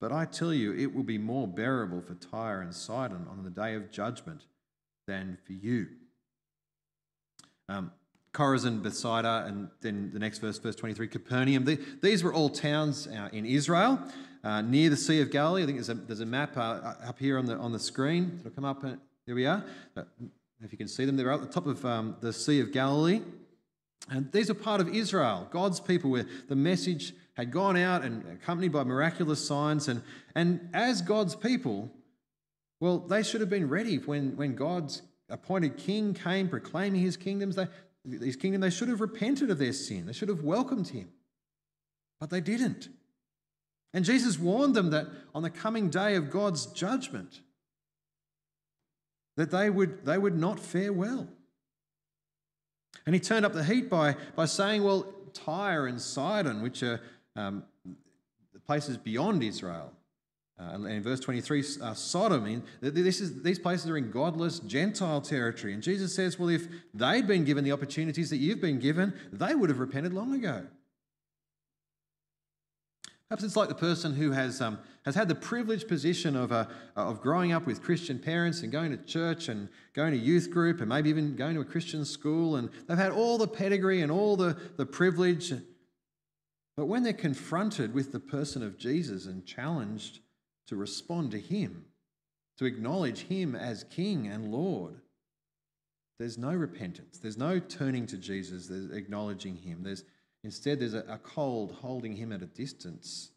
But 0.00 0.12
I 0.12 0.26
tell 0.26 0.54
you, 0.54 0.72
it 0.72 0.94
will 0.94 1.02
be 1.02 1.18
more 1.18 1.48
bearable 1.48 2.00
for 2.00 2.14
Tyre 2.14 2.60
and 2.60 2.72
Sidon 2.72 3.26
on 3.28 3.42
the 3.42 3.50
day 3.50 3.74
of 3.74 3.90
judgment 3.90 4.42
than 5.08 5.38
for 5.44 5.54
you. 5.54 5.88
Um, 7.70 7.92
Chorazin, 8.32 8.82
Bethsaida, 8.82 9.44
and 9.46 9.68
then 9.80 10.10
the 10.12 10.18
next 10.18 10.38
verse, 10.38 10.58
verse 10.58 10.76
23, 10.76 11.08
Capernaum. 11.08 11.64
The, 11.64 11.80
these 12.00 12.22
were 12.22 12.32
all 12.32 12.48
towns 12.48 13.06
uh, 13.08 13.28
in 13.32 13.44
Israel 13.44 14.00
uh, 14.44 14.62
near 14.62 14.90
the 14.90 14.96
Sea 14.96 15.20
of 15.20 15.30
Galilee. 15.30 15.62
I 15.62 15.66
think 15.66 15.78
there's 15.78 15.88
a, 15.88 15.94
there's 15.94 16.20
a 16.20 16.26
map 16.26 16.56
uh, 16.56 16.94
up 17.04 17.18
here 17.18 17.38
on 17.38 17.46
the, 17.46 17.56
on 17.56 17.72
the 17.72 17.78
screen. 17.78 18.38
It'll 18.40 18.52
come 18.52 18.64
up. 18.64 18.84
Uh, 18.84 18.94
here 19.26 19.34
we 19.34 19.46
are. 19.46 19.64
Uh, 19.96 20.02
if 20.62 20.70
you 20.72 20.78
can 20.78 20.88
see 20.88 21.04
them, 21.04 21.16
they're 21.16 21.30
at 21.32 21.40
the 21.40 21.46
top 21.46 21.66
of 21.66 21.84
um, 21.84 22.16
the 22.20 22.32
Sea 22.32 22.60
of 22.60 22.72
Galilee. 22.72 23.22
And 24.08 24.30
these 24.32 24.50
are 24.50 24.54
part 24.54 24.80
of 24.80 24.88
Israel, 24.88 25.48
God's 25.50 25.80
people, 25.80 26.10
where 26.10 26.26
the 26.48 26.56
message 26.56 27.14
had 27.34 27.50
gone 27.50 27.76
out 27.76 28.02
and 28.02 28.24
accompanied 28.32 28.72
by 28.72 28.84
miraculous 28.84 29.44
signs. 29.44 29.88
And, 29.88 30.02
and 30.34 30.68
as 30.72 31.02
God's 31.02 31.34
people, 31.34 31.90
well, 32.80 32.98
they 32.98 33.22
should 33.22 33.40
have 33.40 33.50
been 33.50 33.68
ready 33.68 33.96
when, 33.98 34.36
when 34.36 34.54
God's 34.54 35.02
appointed 35.30 35.76
king 35.76 36.14
came 36.14 36.48
proclaiming 36.48 37.00
his 37.00 37.16
kingdoms. 37.16 37.56
They, 37.56 37.68
his 38.04 38.36
kingdom, 38.36 38.60
they 38.60 38.70
should 38.70 38.88
have 38.88 39.00
repented 39.00 39.50
of 39.50 39.58
their 39.58 39.72
sin. 39.72 40.06
They 40.06 40.12
should 40.12 40.28
have 40.28 40.42
welcomed 40.42 40.88
him. 40.88 41.08
But 42.18 42.30
they 42.30 42.40
didn't. 42.40 42.88
And 43.92 44.04
Jesus 44.04 44.38
warned 44.38 44.74
them 44.74 44.90
that 44.90 45.06
on 45.34 45.42
the 45.42 45.50
coming 45.50 45.90
day 45.90 46.14
of 46.14 46.30
God's 46.30 46.66
judgment, 46.66 47.40
that 49.36 49.50
they 49.50 49.70
would, 49.70 50.04
they 50.04 50.18
would 50.18 50.36
not 50.36 50.60
fare 50.60 50.92
well. 50.92 51.28
And 53.06 53.14
he 53.14 53.20
turned 53.20 53.46
up 53.46 53.52
the 53.52 53.64
heat 53.64 53.88
by, 53.88 54.16
by 54.36 54.44
saying, 54.44 54.82
well, 54.82 55.14
Tyre 55.32 55.86
and 55.86 56.00
Sidon, 56.00 56.62
which 56.62 56.82
are 56.82 57.00
um, 57.36 57.64
places 58.66 58.96
beyond 58.96 59.42
Israel, 59.42 59.92
uh, 60.60 60.74
and 60.74 60.86
in 60.86 61.02
verse 61.02 61.20
23, 61.20 61.64
uh, 61.80 61.94
Sodom, 61.94 62.46
in, 62.46 62.62
this 62.80 63.20
is, 63.20 63.42
these 63.42 63.58
places 63.58 63.88
are 63.88 63.96
in 63.96 64.10
godless 64.10 64.58
Gentile 64.60 65.20
territory. 65.20 65.72
And 65.72 65.82
Jesus 65.82 66.14
says, 66.14 66.38
well, 66.38 66.50
if 66.50 66.68
they'd 66.92 67.26
been 67.26 67.44
given 67.44 67.64
the 67.64 67.72
opportunities 67.72 68.28
that 68.30 68.36
you've 68.36 68.60
been 68.60 68.78
given, 68.78 69.14
they 69.32 69.54
would 69.54 69.70
have 69.70 69.78
repented 69.78 70.12
long 70.12 70.34
ago. 70.34 70.66
Perhaps 73.28 73.44
it's 73.44 73.56
like 73.56 73.68
the 73.68 73.74
person 73.76 74.12
who 74.12 74.32
has, 74.32 74.60
um, 74.60 74.78
has 75.04 75.14
had 75.14 75.28
the 75.28 75.34
privileged 75.36 75.88
position 75.88 76.36
of, 76.36 76.52
uh, 76.52 76.66
of 76.96 77.22
growing 77.22 77.52
up 77.52 77.64
with 77.64 77.80
Christian 77.80 78.18
parents 78.18 78.62
and 78.62 78.72
going 78.72 78.90
to 78.90 78.98
church 79.04 79.48
and 79.48 79.68
going 79.94 80.10
to 80.10 80.18
youth 80.18 80.50
group 80.50 80.80
and 80.80 80.88
maybe 80.88 81.08
even 81.08 81.36
going 81.36 81.54
to 81.54 81.60
a 81.60 81.64
Christian 81.64 82.04
school. 82.04 82.56
And 82.56 82.68
they've 82.86 82.98
had 82.98 83.12
all 83.12 83.38
the 83.38 83.48
pedigree 83.48 84.02
and 84.02 84.12
all 84.12 84.36
the, 84.36 84.58
the 84.76 84.84
privilege. 84.84 85.54
But 86.76 86.86
when 86.86 87.02
they're 87.02 87.12
confronted 87.12 87.94
with 87.94 88.12
the 88.12 88.20
person 88.20 88.62
of 88.62 88.76
Jesus 88.76 89.26
and 89.26 89.46
challenged 89.46 90.18
to 90.70 90.76
respond 90.76 91.32
to 91.32 91.38
him, 91.38 91.84
to 92.60 92.64
acknowledge 92.64 93.20
Him 93.20 93.54
as 93.56 93.84
King 93.84 94.26
and 94.26 94.52
Lord, 94.52 95.00
there's 96.18 96.36
no 96.36 96.52
repentance. 96.52 97.18
There's 97.18 97.38
no 97.38 97.58
turning 97.58 98.06
to 98.08 98.18
Jesus. 98.18 98.66
There's 98.66 98.90
acknowledging 98.90 99.56
Him. 99.56 99.82
There's 99.82 100.04
instead 100.44 100.78
there's 100.78 100.94
a, 100.94 101.04
a 101.08 101.18
cold 101.18 101.72
holding 101.80 102.14
Him 102.14 102.32
at 102.32 102.42
a 102.42 102.46
distance, 102.46 103.30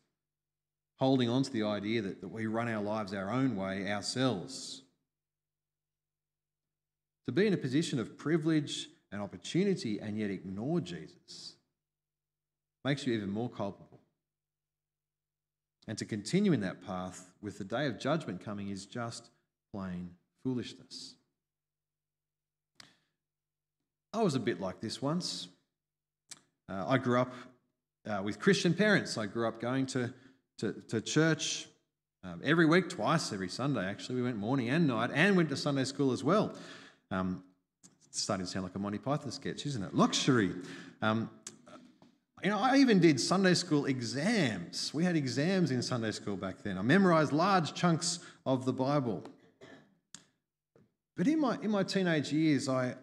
holding 0.99 1.29
on 1.29 1.43
to 1.43 1.51
the 1.51 1.63
idea 1.63 2.01
that, 2.01 2.21
that 2.21 2.27
we 2.27 2.45
run 2.47 2.67
our 2.67 2.83
lives 2.83 3.13
our 3.13 3.31
own 3.31 3.55
way 3.55 3.89
ourselves. 3.89 4.83
To 7.27 7.31
be 7.31 7.47
in 7.47 7.53
a 7.53 7.57
position 7.57 7.99
of 7.99 8.17
privilege 8.17 8.89
and 9.11 9.21
opportunity 9.21 9.99
and 9.99 10.19
yet 10.19 10.29
ignore 10.29 10.81
Jesus 10.81 11.55
makes 12.83 13.07
you 13.07 13.13
even 13.13 13.29
more 13.29 13.49
culpable. 13.49 13.92
And 15.87 15.97
to 15.97 16.05
continue 16.05 16.53
in 16.53 16.61
that 16.61 16.85
path 16.85 17.29
with 17.41 17.57
the 17.57 17.63
day 17.63 17.87
of 17.87 17.99
judgment 17.99 18.43
coming 18.43 18.69
is 18.69 18.85
just 18.85 19.29
plain 19.73 20.11
foolishness. 20.43 21.15
I 24.13 24.21
was 24.21 24.35
a 24.35 24.39
bit 24.39 24.61
like 24.61 24.79
this 24.79 25.01
once. 25.01 25.47
Uh, 26.69 26.85
I 26.87 26.97
grew 26.97 27.19
up 27.19 27.33
uh, 28.07 28.21
with 28.23 28.39
Christian 28.39 28.73
parents. 28.73 29.17
I 29.17 29.25
grew 29.25 29.47
up 29.47 29.59
going 29.59 29.85
to, 29.87 30.13
to, 30.59 30.73
to 30.89 31.01
church 31.01 31.67
um, 32.23 32.39
every 32.43 32.65
week, 32.65 32.89
twice 32.89 33.33
every 33.33 33.49
Sunday, 33.49 33.85
actually. 33.85 34.15
We 34.15 34.23
went 34.23 34.37
morning 34.37 34.69
and 34.69 34.87
night 34.87 35.09
and 35.13 35.35
went 35.35 35.49
to 35.49 35.57
Sunday 35.57 35.83
school 35.83 36.11
as 36.11 36.23
well. 36.23 36.53
Um, 37.11 37.43
it's 38.07 38.21
starting 38.21 38.45
to 38.45 38.51
sound 38.51 38.63
like 38.63 38.75
a 38.75 38.79
Monty 38.79 38.99
Python 38.99 39.31
sketch, 39.31 39.65
isn't 39.65 39.83
it? 39.83 39.93
Luxury. 39.93 40.51
Um, 41.01 41.29
you 42.43 42.49
know, 42.49 42.59
I 42.59 42.77
even 42.77 42.99
did 42.99 43.21
Sunday 43.21 43.53
school 43.53 43.85
exams. 43.85 44.93
We 44.93 45.05
had 45.05 45.15
exams 45.15 45.71
in 45.71 45.81
Sunday 45.81 46.11
school 46.11 46.35
back 46.35 46.61
then. 46.61 46.77
I 46.77 46.81
memorized 46.81 47.31
large 47.31 47.73
chunks 47.73 48.19
of 48.45 48.65
the 48.65 48.73
Bible. 48.73 49.23
But 51.15 51.27
in 51.27 51.39
my, 51.39 51.57
in 51.61 51.71
my 51.71 51.83
teenage 51.83 52.33
years, 52.33 52.67
I, 52.67 52.95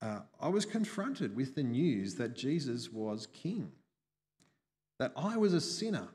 uh, 0.00 0.20
I 0.40 0.48
was 0.48 0.64
confronted 0.64 1.36
with 1.36 1.54
the 1.54 1.62
news 1.62 2.14
that 2.14 2.34
Jesus 2.34 2.90
was 2.90 3.26
king, 3.26 3.70
that 4.98 5.12
I 5.14 5.36
was 5.36 5.52
a 5.52 5.60
sinner, 5.60 6.08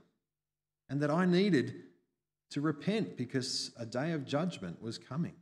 and 0.90 1.02
that 1.02 1.12
I 1.12 1.26
needed 1.26 1.76
to 2.52 2.62
repent 2.62 3.16
because 3.16 3.72
a 3.78 3.86
day 3.86 4.12
of 4.12 4.26
judgment 4.26 4.82
was 4.82 4.98
coming. 4.98 5.36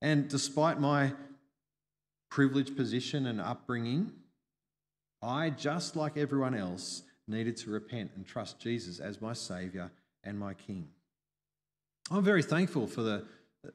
And 0.00 0.28
despite 0.28 0.78
my 0.78 1.12
privileged 2.30 2.76
position 2.76 3.26
and 3.26 3.40
upbringing, 3.40 4.12
I, 5.26 5.50
just 5.50 5.96
like 5.96 6.16
everyone 6.16 6.54
else, 6.54 7.02
needed 7.28 7.56
to 7.58 7.70
repent 7.70 8.12
and 8.14 8.26
trust 8.26 8.60
Jesus 8.60 9.00
as 9.00 9.20
my 9.20 9.32
Saviour 9.32 9.90
and 10.22 10.38
my 10.38 10.54
King. 10.54 10.88
I'm 12.10 12.22
very 12.22 12.42
thankful 12.42 12.86
for 12.86 13.02
the 13.02 13.24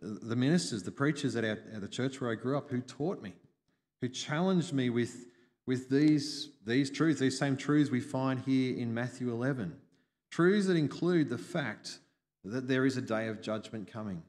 the 0.02 0.36
ministers, 0.36 0.84
the 0.84 0.92
preachers 0.92 1.36
at, 1.36 1.44
our, 1.44 1.60
at 1.74 1.82
the 1.82 1.88
church 1.88 2.22
where 2.22 2.32
I 2.32 2.36
grew 2.36 2.58
up 2.58 2.70
who 2.70 2.82
taught 2.82 3.22
me, 3.22 3.34
who 4.02 4.10
challenged 4.10 4.74
me 4.74 4.90
with, 4.90 5.26
with 5.66 5.90
these, 5.90 6.50
these 6.66 6.90
truths, 6.90 7.20
these 7.20 7.38
same 7.38 7.58
truths 7.58 7.92
we 7.92 8.00
find 8.00 8.40
here 8.40 8.78
in 8.78 8.94
Matthew 8.94 9.32
11. 9.32 9.76
Truths 10.30 10.68
that 10.68 10.78
include 10.78 11.30
the 11.30 11.38
fact 11.38 12.00
that 12.44 12.68
there 12.68 12.86
is 12.86 12.98
a 12.98 13.02
day 13.02 13.28
of 13.28 13.42
judgment 13.42 13.92
coming, 13.92 14.24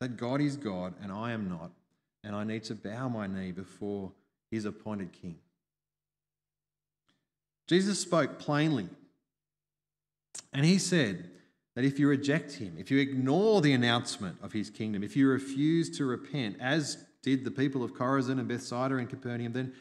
that 0.00 0.16
God 0.16 0.40
is 0.40 0.56
God 0.56 0.94
and 1.02 1.10
I 1.10 1.32
am 1.32 1.48
not, 1.48 1.70
and 2.22 2.36
I 2.36 2.44
need 2.44 2.64
to 2.64 2.74
bow 2.74 3.08
my 3.08 3.26
knee 3.26 3.52
before 3.52 4.12
his 4.50 4.64
appointed 4.64 5.12
king. 5.12 5.36
Jesus 7.68 8.00
spoke 8.00 8.38
plainly, 8.38 8.88
and 10.52 10.64
he 10.64 10.78
said, 10.78 11.30
that 11.74 11.84
if 11.84 11.98
you 11.98 12.08
reject 12.08 12.52
him, 12.52 12.74
if 12.78 12.90
you 12.90 12.98
ignore 12.98 13.60
the 13.60 13.72
announcement 13.72 14.36
of 14.42 14.52
his 14.52 14.68
kingdom, 14.68 15.02
if 15.02 15.16
you 15.16 15.28
refuse 15.28 15.96
to 15.96 16.04
repent, 16.04 16.56
as 16.60 17.04
did 17.22 17.44
the 17.44 17.50
people 17.50 17.82
of 17.82 17.94
Chorazin 17.94 18.38
and 18.38 18.48
Bethsaida 18.48 18.96
and 18.96 19.08
Capernaum, 19.08 19.52
then 19.52 19.72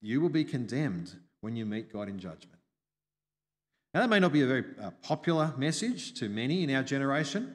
you 0.00 0.20
will 0.20 0.28
be 0.28 0.44
condemned 0.44 1.14
when 1.40 1.56
you 1.56 1.64
meet 1.64 1.92
God 1.92 2.08
in 2.08 2.18
judgment. 2.18 2.58
Now, 3.94 4.00
that 4.00 4.10
may 4.10 4.20
not 4.20 4.32
be 4.32 4.42
a 4.42 4.46
very 4.46 4.64
uh, 4.80 4.90
popular 5.02 5.52
message 5.56 6.14
to 6.14 6.28
many 6.28 6.64
in 6.64 6.74
our 6.74 6.82
generation, 6.82 7.54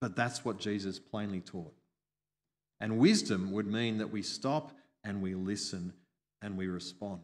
but 0.00 0.14
that's 0.14 0.44
what 0.44 0.58
Jesus 0.58 0.98
plainly 0.98 1.40
taught. 1.40 1.74
And 2.80 2.98
wisdom 2.98 3.50
would 3.52 3.66
mean 3.66 3.98
that 3.98 4.12
we 4.12 4.22
stop 4.22 4.72
and 5.02 5.22
we 5.22 5.34
listen 5.34 5.92
and 6.42 6.56
we 6.56 6.68
respond. 6.68 7.20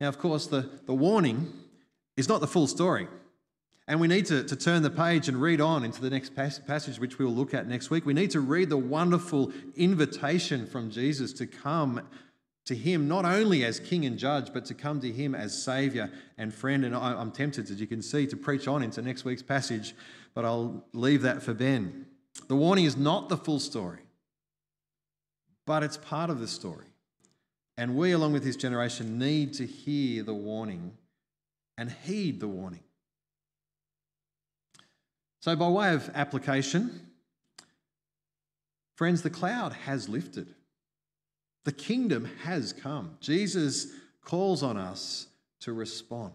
Now, 0.00 0.08
of 0.08 0.18
course, 0.18 0.46
the, 0.46 0.68
the 0.86 0.94
warning 0.94 1.52
is 2.16 2.28
not 2.28 2.40
the 2.40 2.46
full 2.46 2.66
story. 2.66 3.08
And 3.86 4.00
we 4.00 4.08
need 4.08 4.26
to, 4.26 4.42
to 4.44 4.56
turn 4.56 4.82
the 4.82 4.90
page 4.90 5.28
and 5.28 5.40
read 5.40 5.60
on 5.60 5.84
into 5.84 6.00
the 6.00 6.08
next 6.08 6.34
passage, 6.34 6.98
which 6.98 7.18
we'll 7.18 7.28
look 7.28 7.52
at 7.52 7.68
next 7.68 7.90
week. 7.90 8.06
We 8.06 8.14
need 8.14 8.30
to 8.30 8.40
read 8.40 8.70
the 8.70 8.78
wonderful 8.78 9.52
invitation 9.76 10.66
from 10.66 10.90
Jesus 10.90 11.32
to 11.34 11.46
come 11.46 12.00
to 12.64 12.74
Him, 12.74 13.08
not 13.08 13.26
only 13.26 13.62
as 13.62 13.78
King 13.78 14.06
and 14.06 14.18
Judge, 14.18 14.54
but 14.54 14.64
to 14.66 14.74
come 14.74 15.00
to 15.00 15.12
Him 15.12 15.34
as 15.34 15.62
Saviour 15.62 16.10
and 16.38 16.52
friend. 16.52 16.86
And 16.86 16.96
I'm 16.96 17.30
tempted, 17.30 17.70
as 17.70 17.78
you 17.78 17.86
can 17.86 18.00
see, 18.00 18.26
to 18.28 18.36
preach 18.38 18.66
on 18.66 18.82
into 18.82 19.02
next 19.02 19.26
week's 19.26 19.42
passage, 19.42 19.94
but 20.32 20.46
I'll 20.46 20.82
leave 20.94 21.20
that 21.22 21.42
for 21.42 21.52
Ben. 21.52 22.06
The 22.48 22.56
warning 22.56 22.86
is 22.86 22.96
not 22.96 23.28
the 23.28 23.36
full 23.36 23.60
story, 23.60 24.00
but 25.66 25.82
it's 25.82 25.98
part 25.98 26.30
of 26.30 26.40
the 26.40 26.48
story. 26.48 26.86
And 27.76 27.96
we, 27.96 28.12
along 28.12 28.32
with 28.32 28.44
this 28.44 28.56
generation, 28.56 29.18
need 29.18 29.54
to 29.54 29.66
hear 29.66 30.22
the 30.22 30.34
warning 30.34 30.92
and 31.76 31.90
heed 31.90 32.40
the 32.40 32.48
warning. 32.48 32.84
So, 35.40 35.54
by 35.56 35.68
way 35.68 35.92
of 35.92 36.10
application, 36.14 37.08
friends, 38.96 39.22
the 39.22 39.30
cloud 39.30 39.72
has 39.72 40.08
lifted. 40.08 40.54
The 41.64 41.72
kingdom 41.72 42.30
has 42.44 42.72
come. 42.72 43.16
Jesus 43.20 43.88
calls 44.22 44.62
on 44.62 44.76
us 44.76 45.26
to 45.60 45.72
respond. 45.72 46.32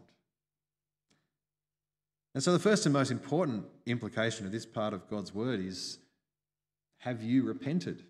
And 2.36 2.43
so, 2.43 2.52
the 2.52 2.60
first 2.60 2.86
and 2.86 2.93
most 2.93 3.12
important 3.12 3.65
implication 3.86 4.45
of 4.45 4.52
this 4.52 4.65
part 4.65 4.93
of 4.93 5.10
God's 5.10 5.34
word 5.34 5.60
is 5.60 5.99
have 6.99 7.23
you 7.23 7.43
repented? 7.43 8.04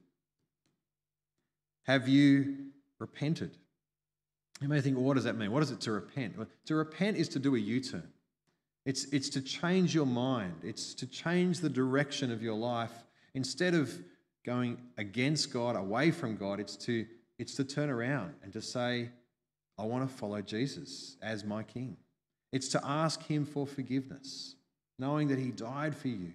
Have 1.84 2.08
you 2.08 2.69
repented? 3.00 3.58
You 4.62 4.68
may 4.68 4.82
think, 4.82 4.98
well, 4.98 5.06
what 5.06 5.16
does 5.16 5.24
that 5.24 5.38
mean? 5.38 5.52
What 5.52 5.64
is 5.64 5.72
it 5.72 5.80
to 5.82 5.92
repent? 5.92 6.38
Well, 6.38 6.48
to 6.66 6.76
repent 6.76 7.18
is 7.18 7.30
to 7.30 7.40
do 7.40 7.56
a 7.56 7.60
U 7.60 7.80
turn. 7.80 8.08
It's, 8.86 9.06
it's 9.06 9.30
to 9.30 9.42
change 9.42 9.96
your 9.96 10.06
mind. 10.06 10.62
It's 10.64 10.94
to 10.96 11.08
change 11.08 11.60
the 11.60 11.70
direction 11.70 12.32
of 12.32 12.42
your 12.42 12.56
life. 12.56 12.92
Instead 13.34 13.74
of 13.74 13.98
going 14.46 14.78
against 14.98 15.54
God, 15.54 15.76
away 15.76 16.12
from 16.12 16.36
God, 16.36 16.60
it's 16.60 16.76
to, 16.78 17.06
it's 17.38 17.56
to 17.56 17.64
turn 17.64 17.90
around 17.90 18.34
and 18.44 18.52
to 18.54 18.62
say, 18.62 19.10
I 19.78 19.84
want 19.84 20.10
to 20.10 20.14
follow 20.14 20.42
Jesus 20.42 21.16
as 21.22 21.46
my 21.46 21.64
King. 21.64 21.96
It's 22.52 22.70
to 22.70 22.82
ask 22.84 23.24
Him 23.24 23.46
for 23.46 23.66
forgiveness, 23.68 24.56
knowing 24.98 25.28
that 25.30 25.40
He 25.40 25.52
died 25.52 25.96
for 25.96 26.08
you, 26.08 26.34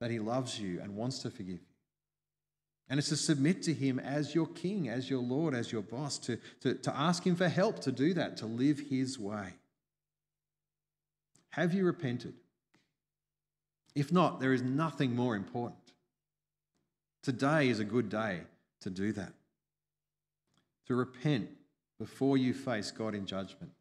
that 0.00 0.10
He 0.10 0.18
loves 0.18 0.58
you 0.58 0.80
and 0.82 0.96
wants 0.96 1.20
to 1.20 1.30
forgive 1.30 1.60
you. 1.60 1.73
And 2.88 2.98
it's 2.98 3.08
to 3.08 3.16
submit 3.16 3.62
to 3.62 3.72
Him 3.72 3.98
as 3.98 4.34
your 4.34 4.46
King, 4.46 4.88
as 4.88 5.08
your 5.08 5.22
Lord, 5.22 5.54
as 5.54 5.72
your 5.72 5.82
boss, 5.82 6.18
to, 6.18 6.38
to, 6.60 6.74
to 6.74 6.96
ask 6.96 7.26
Him 7.26 7.34
for 7.34 7.48
help 7.48 7.80
to 7.80 7.92
do 7.92 8.12
that, 8.14 8.36
to 8.38 8.46
live 8.46 8.78
His 8.90 9.18
way. 9.18 9.54
Have 11.50 11.72
you 11.72 11.86
repented? 11.86 12.34
If 13.94 14.12
not, 14.12 14.40
there 14.40 14.52
is 14.52 14.62
nothing 14.62 15.14
more 15.14 15.36
important. 15.36 15.78
Today 17.22 17.68
is 17.68 17.80
a 17.80 17.84
good 17.84 18.10
day 18.10 18.40
to 18.80 18.90
do 18.90 19.12
that, 19.12 19.32
to 20.86 20.94
repent 20.94 21.48
before 21.98 22.36
you 22.36 22.52
face 22.52 22.90
God 22.90 23.14
in 23.14 23.24
judgment. 23.24 23.72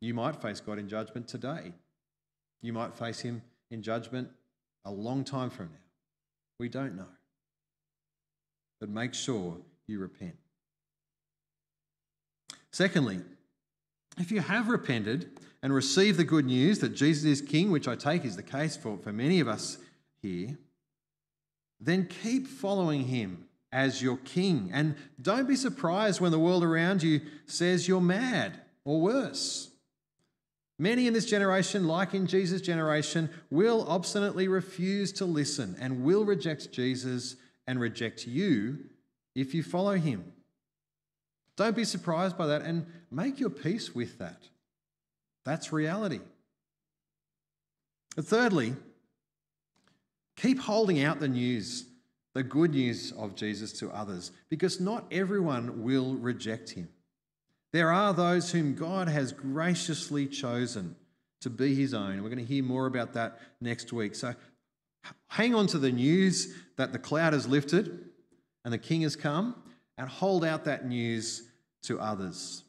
You 0.00 0.14
might 0.14 0.40
face 0.40 0.60
God 0.60 0.78
in 0.78 0.88
judgment 0.88 1.28
today. 1.28 1.72
You 2.62 2.72
might 2.72 2.94
face 2.94 3.20
Him 3.20 3.42
in 3.70 3.82
judgment 3.82 4.28
a 4.84 4.90
long 4.90 5.22
time 5.22 5.50
from 5.50 5.66
now. 5.66 5.78
We 6.58 6.68
don't 6.68 6.96
know 6.96 7.06
but 8.80 8.88
make 8.88 9.14
sure 9.14 9.56
you 9.86 9.98
repent. 9.98 10.36
Secondly, 12.70 13.20
if 14.18 14.30
you 14.30 14.40
have 14.40 14.68
repented 14.68 15.30
and 15.62 15.72
received 15.72 16.18
the 16.18 16.24
good 16.24 16.44
news 16.44 16.78
that 16.80 16.94
Jesus 16.94 17.24
is 17.24 17.40
King, 17.40 17.70
which 17.70 17.88
I 17.88 17.96
take 17.96 18.24
is 18.24 18.36
the 18.36 18.42
case 18.42 18.76
for, 18.76 18.98
for 18.98 19.12
many 19.12 19.40
of 19.40 19.48
us 19.48 19.78
here, 20.22 20.56
then 21.80 22.06
keep 22.06 22.46
following 22.46 23.04
him 23.04 23.46
as 23.72 24.02
your 24.02 24.16
King. 24.18 24.70
And 24.72 24.96
don't 25.20 25.48
be 25.48 25.56
surprised 25.56 26.20
when 26.20 26.32
the 26.32 26.38
world 26.38 26.64
around 26.64 27.02
you 27.02 27.20
says 27.46 27.88
you're 27.88 28.00
mad 28.00 28.60
or 28.84 29.00
worse. 29.00 29.70
Many 30.78 31.08
in 31.08 31.12
this 31.12 31.26
generation, 31.26 31.88
like 31.88 32.14
in 32.14 32.26
Jesus' 32.26 32.60
generation, 32.60 33.30
will 33.50 33.84
obstinately 33.88 34.46
refuse 34.46 35.12
to 35.14 35.24
listen 35.24 35.76
and 35.80 36.04
will 36.04 36.24
reject 36.24 36.70
Jesus 36.70 37.36
and 37.68 37.78
reject 37.78 38.26
you 38.26 38.78
if 39.36 39.54
you 39.54 39.62
follow 39.62 39.94
him. 39.94 40.32
Don't 41.54 41.76
be 41.76 41.84
surprised 41.84 42.36
by 42.36 42.46
that 42.46 42.62
and 42.62 42.86
make 43.10 43.38
your 43.38 43.50
peace 43.50 43.94
with 43.94 44.18
that. 44.18 44.42
That's 45.44 45.72
reality. 45.72 46.20
Thirdly, 48.18 48.74
keep 50.36 50.58
holding 50.58 51.02
out 51.04 51.20
the 51.20 51.28
news, 51.28 51.84
the 52.32 52.42
good 52.42 52.72
news 52.72 53.12
of 53.12 53.36
Jesus 53.36 53.72
to 53.74 53.90
others, 53.90 54.32
because 54.48 54.80
not 54.80 55.04
everyone 55.12 55.82
will 55.82 56.14
reject 56.14 56.70
him. 56.70 56.88
There 57.72 57.92
are 57.92 58.14
those 58.14 58.50
whom 58.50 58.74
God 58.74 59.08
has 59.08 59.32
graciously 59.32 60.26
chosen 60.26 60.96
to 61.42 61.50
be 61.50 61.74
his 61.74 61.92
own. 61.92 62.22
We're 62.22 62.30
going 62.30 62.38
to 62.38 62.44
hear 62.44 62.64
more 62.64 62.86
about 62.86 63.12
that 63.12 63.40
next 63.60 63.92
week. 63.92 64.14
So 64.14 64.34
hang 65.28 65.54
on 65.54 65.66
to 65.68 65.78
the 65.78 65.92
news 65.92 66.54
that 66.76 66.92
the 66.92 66.98
cloud 66.98 67.32
has 67.32 67.46
lifted 67.46 68.08
and 68.64 68.72
the 68.72 68.78
king 68.78 69.02
has 69.02 69.16
come, 69.16 69.54
and 69.96 70.08
hold 70.08 70.44
out 70.44 70.64
that 70.64 70.86
news 70.86 71.42
to 71.82 71.98
others. 71.98 72.64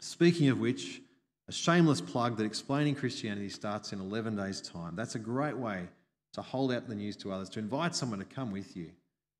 Speaking 0.00 0.48
of 0.48 0.58
which, 0.58 1.00
a 1.48 1.52
shameless 1.52 2.00
plug 2.00 2.36
that 2.36 2.44
explaining 2.44 2.94
Christianity 2.94 3.48
starts 3.48 3.92
in 3.92 4.00
11 4.00 4.36
days' 4.36 4.60
time. 4.60 4.96
That's 4.96 5.14
a 5.14 5.20
great 5.20 5.56
way 5.56 5.88
to 6.32 6.42
hold 6.42 6.72
out 6.72 6.88
the 6.88 6.94
news 6.94 7.16
to 7.18 7.32
others, 7.32 7.48
to 7.50 7.58
invite 7.58 7.94
someone 7.94 8.18
to 8.18 8.24
come 8.24 8.50
with 8.50 8.76
you 8.76 8.90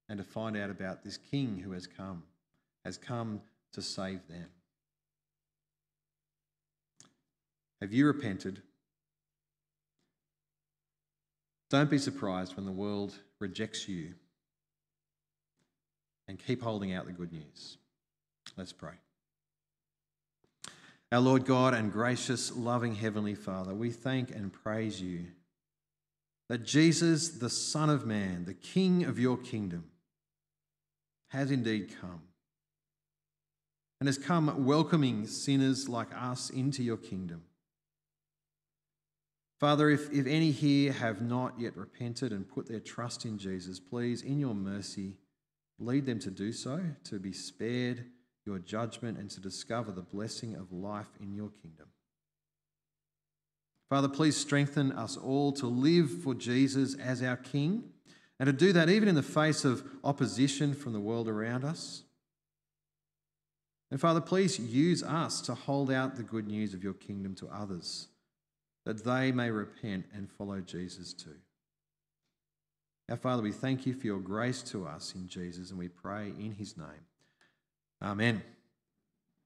and 0.08 0.18
to 0.18 0.24
find 0.24 0.56
out 0.56 0.70
about 0.70 1.02
this 1.02 1.16
king 1.16 1.58
who 1.58 1.72
has 1.72 1.86
come, 1.86 2.22
has 2.84 2.96
come 2.96 3.40
to 3.72 3.82
save 3.82 4.20
them. 4.28 4.46
Have 7.80 7.92
you 7.92 8.06
repented? 8.06 8.62
Don't 11.72 11.88
be 11.88 11.96
surprised 11.96 12.54
when 12.54 12.66
the 12.66 12.70
world 12.70 13.14
rejects 13.38 13.88
you 13.88 14.12
and 16.28 16.38
keep 16.38 16.60
holding 16.60 16.92
out 16.92 17.06
the 17.06 17.12
good 17.12 17.32
news. 17.32 17.78
Let's 18.58 18.74
pray. 18.74 18.92
Our 21.10 21.20
Lord 21.20 21.46
God 21.46 21.72
and 21.72 21.90
gracious, 21.90 22.54
loving 22.54 22.94
Heavenly 22.94 23.34
Father, 23.34 23.72
we 23.72 23.90
thank 23.90 24.30
and 24.30 24.52
praise 24.52 25.00
you 25.00 25.28
that 26.50 26.62
Jesus, 26.62 27.30
the 27.30 27.48
Son 27.48 27.88
of 27.88 28.04
Man, 28.04 28.44
the 28.44 28.52
King 28.52 29.04
of 29.04 29.18
your 29.18 29.38
kingdom, 29.38 29.84
has 31.28 31.50
indeed 31.50 31.94
come 31.98 32.20
and 33.98 34.08
has 34.08 34.18
come 34.18 34.66
welcoming 34.66 35.26
sinners 35.26 35.88
like 35.88 36.08
us 36.14 36.50
into 36.50 36.82
your 36.82 36.98
kingdom. 36.98 37.44
Father, 39.62 39.90
if, 39.90 40.10
if 40.10 40.26
any 40.26 40.50
here 40.50 40.90
have 40.90 41.22
not 41.22 41.54
yet 41.56 41.76
repented 41.76 42.32
and 42.32 42.48
put 42.48 42.66
their 42.66 42.80
trust 42.80 43.24
in 43.24 43.38
Jesus, 43.38 43.78
please, 43.78 44.22
in 44.22 44.40
your 44.40 44.56
mercy, 44.56 45.18
lead 45.78 46.04
them 46.04 46.18
to 46.18 46.32
do 46.32 46.50
so, 46.50 46.80
to 47.04 47.20
be 47.20 47.32
spared 47.32 48.06
your 48.44 48.58
judgment, 48.58 49.18
and 49.18 49.30
to 49.30 49.40
discover 49.40 49.92
the 49.92 50.02
blessing 50.02 50.56
of 50.56 50.72
life 50.72 51.06
in 51.20 51.32
your 51.32 51.50
kingdom. 51.62 51.86
Father, 53.88 54.08
please 54.08 54.36
strengthen 54.36 54.90
us 54.90 55.16
all 55.16 55.52
to 55.52 55.68
live 55.68 56.10
for 56.10 56.34
Jesus 56.34 56.96
as 56.96 57.22
our 57.22 57.36
King 57.36 57.84
and 58.40 58.48
to 58.48 58.52
do 58.52 58.72
that 58.72 58.90
even 58.90 59.08
in 59.08 59.14
the 59.14 59.22
face 59.22 59.64
of 59.64 59.84
opposition 60.02 60.74
from 60.74 60.92
the 60.92 60.98
world 60.98 61.28
around 61.28 61.64
us. 61.64 62.02
And 63.92 64.00
Father, 64.00 64.20
please 64.20 64.58
use 64.58 65.04
us 65.04 65.40
to 65.42 65.54
hold 65.54 65.88
out 65.88 66.16
the 66.16 66.24
good 66.24 66.48
news 66.48 66.74
of 66.74 66.82
your 66.82 66.94
kingdom 66.94 67.36
to 67.36 67.46
others, 67.46 68.08
that 68.84 69.04
they 69.04 69.32
may 69.32 69.50
repent 69.50 70.06
and 70.14 70.30
follow 70.30 70.60
Jesus 70.60 71.12
too. 71.12 71.36
Our 73.08 73.16
Father, 73.16 73.42
we 73.42 73.52
thank 73.52 73.86
you 73.86 73.94
for 73.94 74.06
your 74.06 74.20
grace 74.20 74.62
to 74.62 74.86
us 74.86 75.14
in 75.14 75.28
Jesus, 75.28 75.70
and 75.70 75.78
we 75.78 75.88
pray 75.88 76.32
in 76.38 76.52
his 76.52 76.76
name. 76.76 77.06
Amen. 78.00 78.42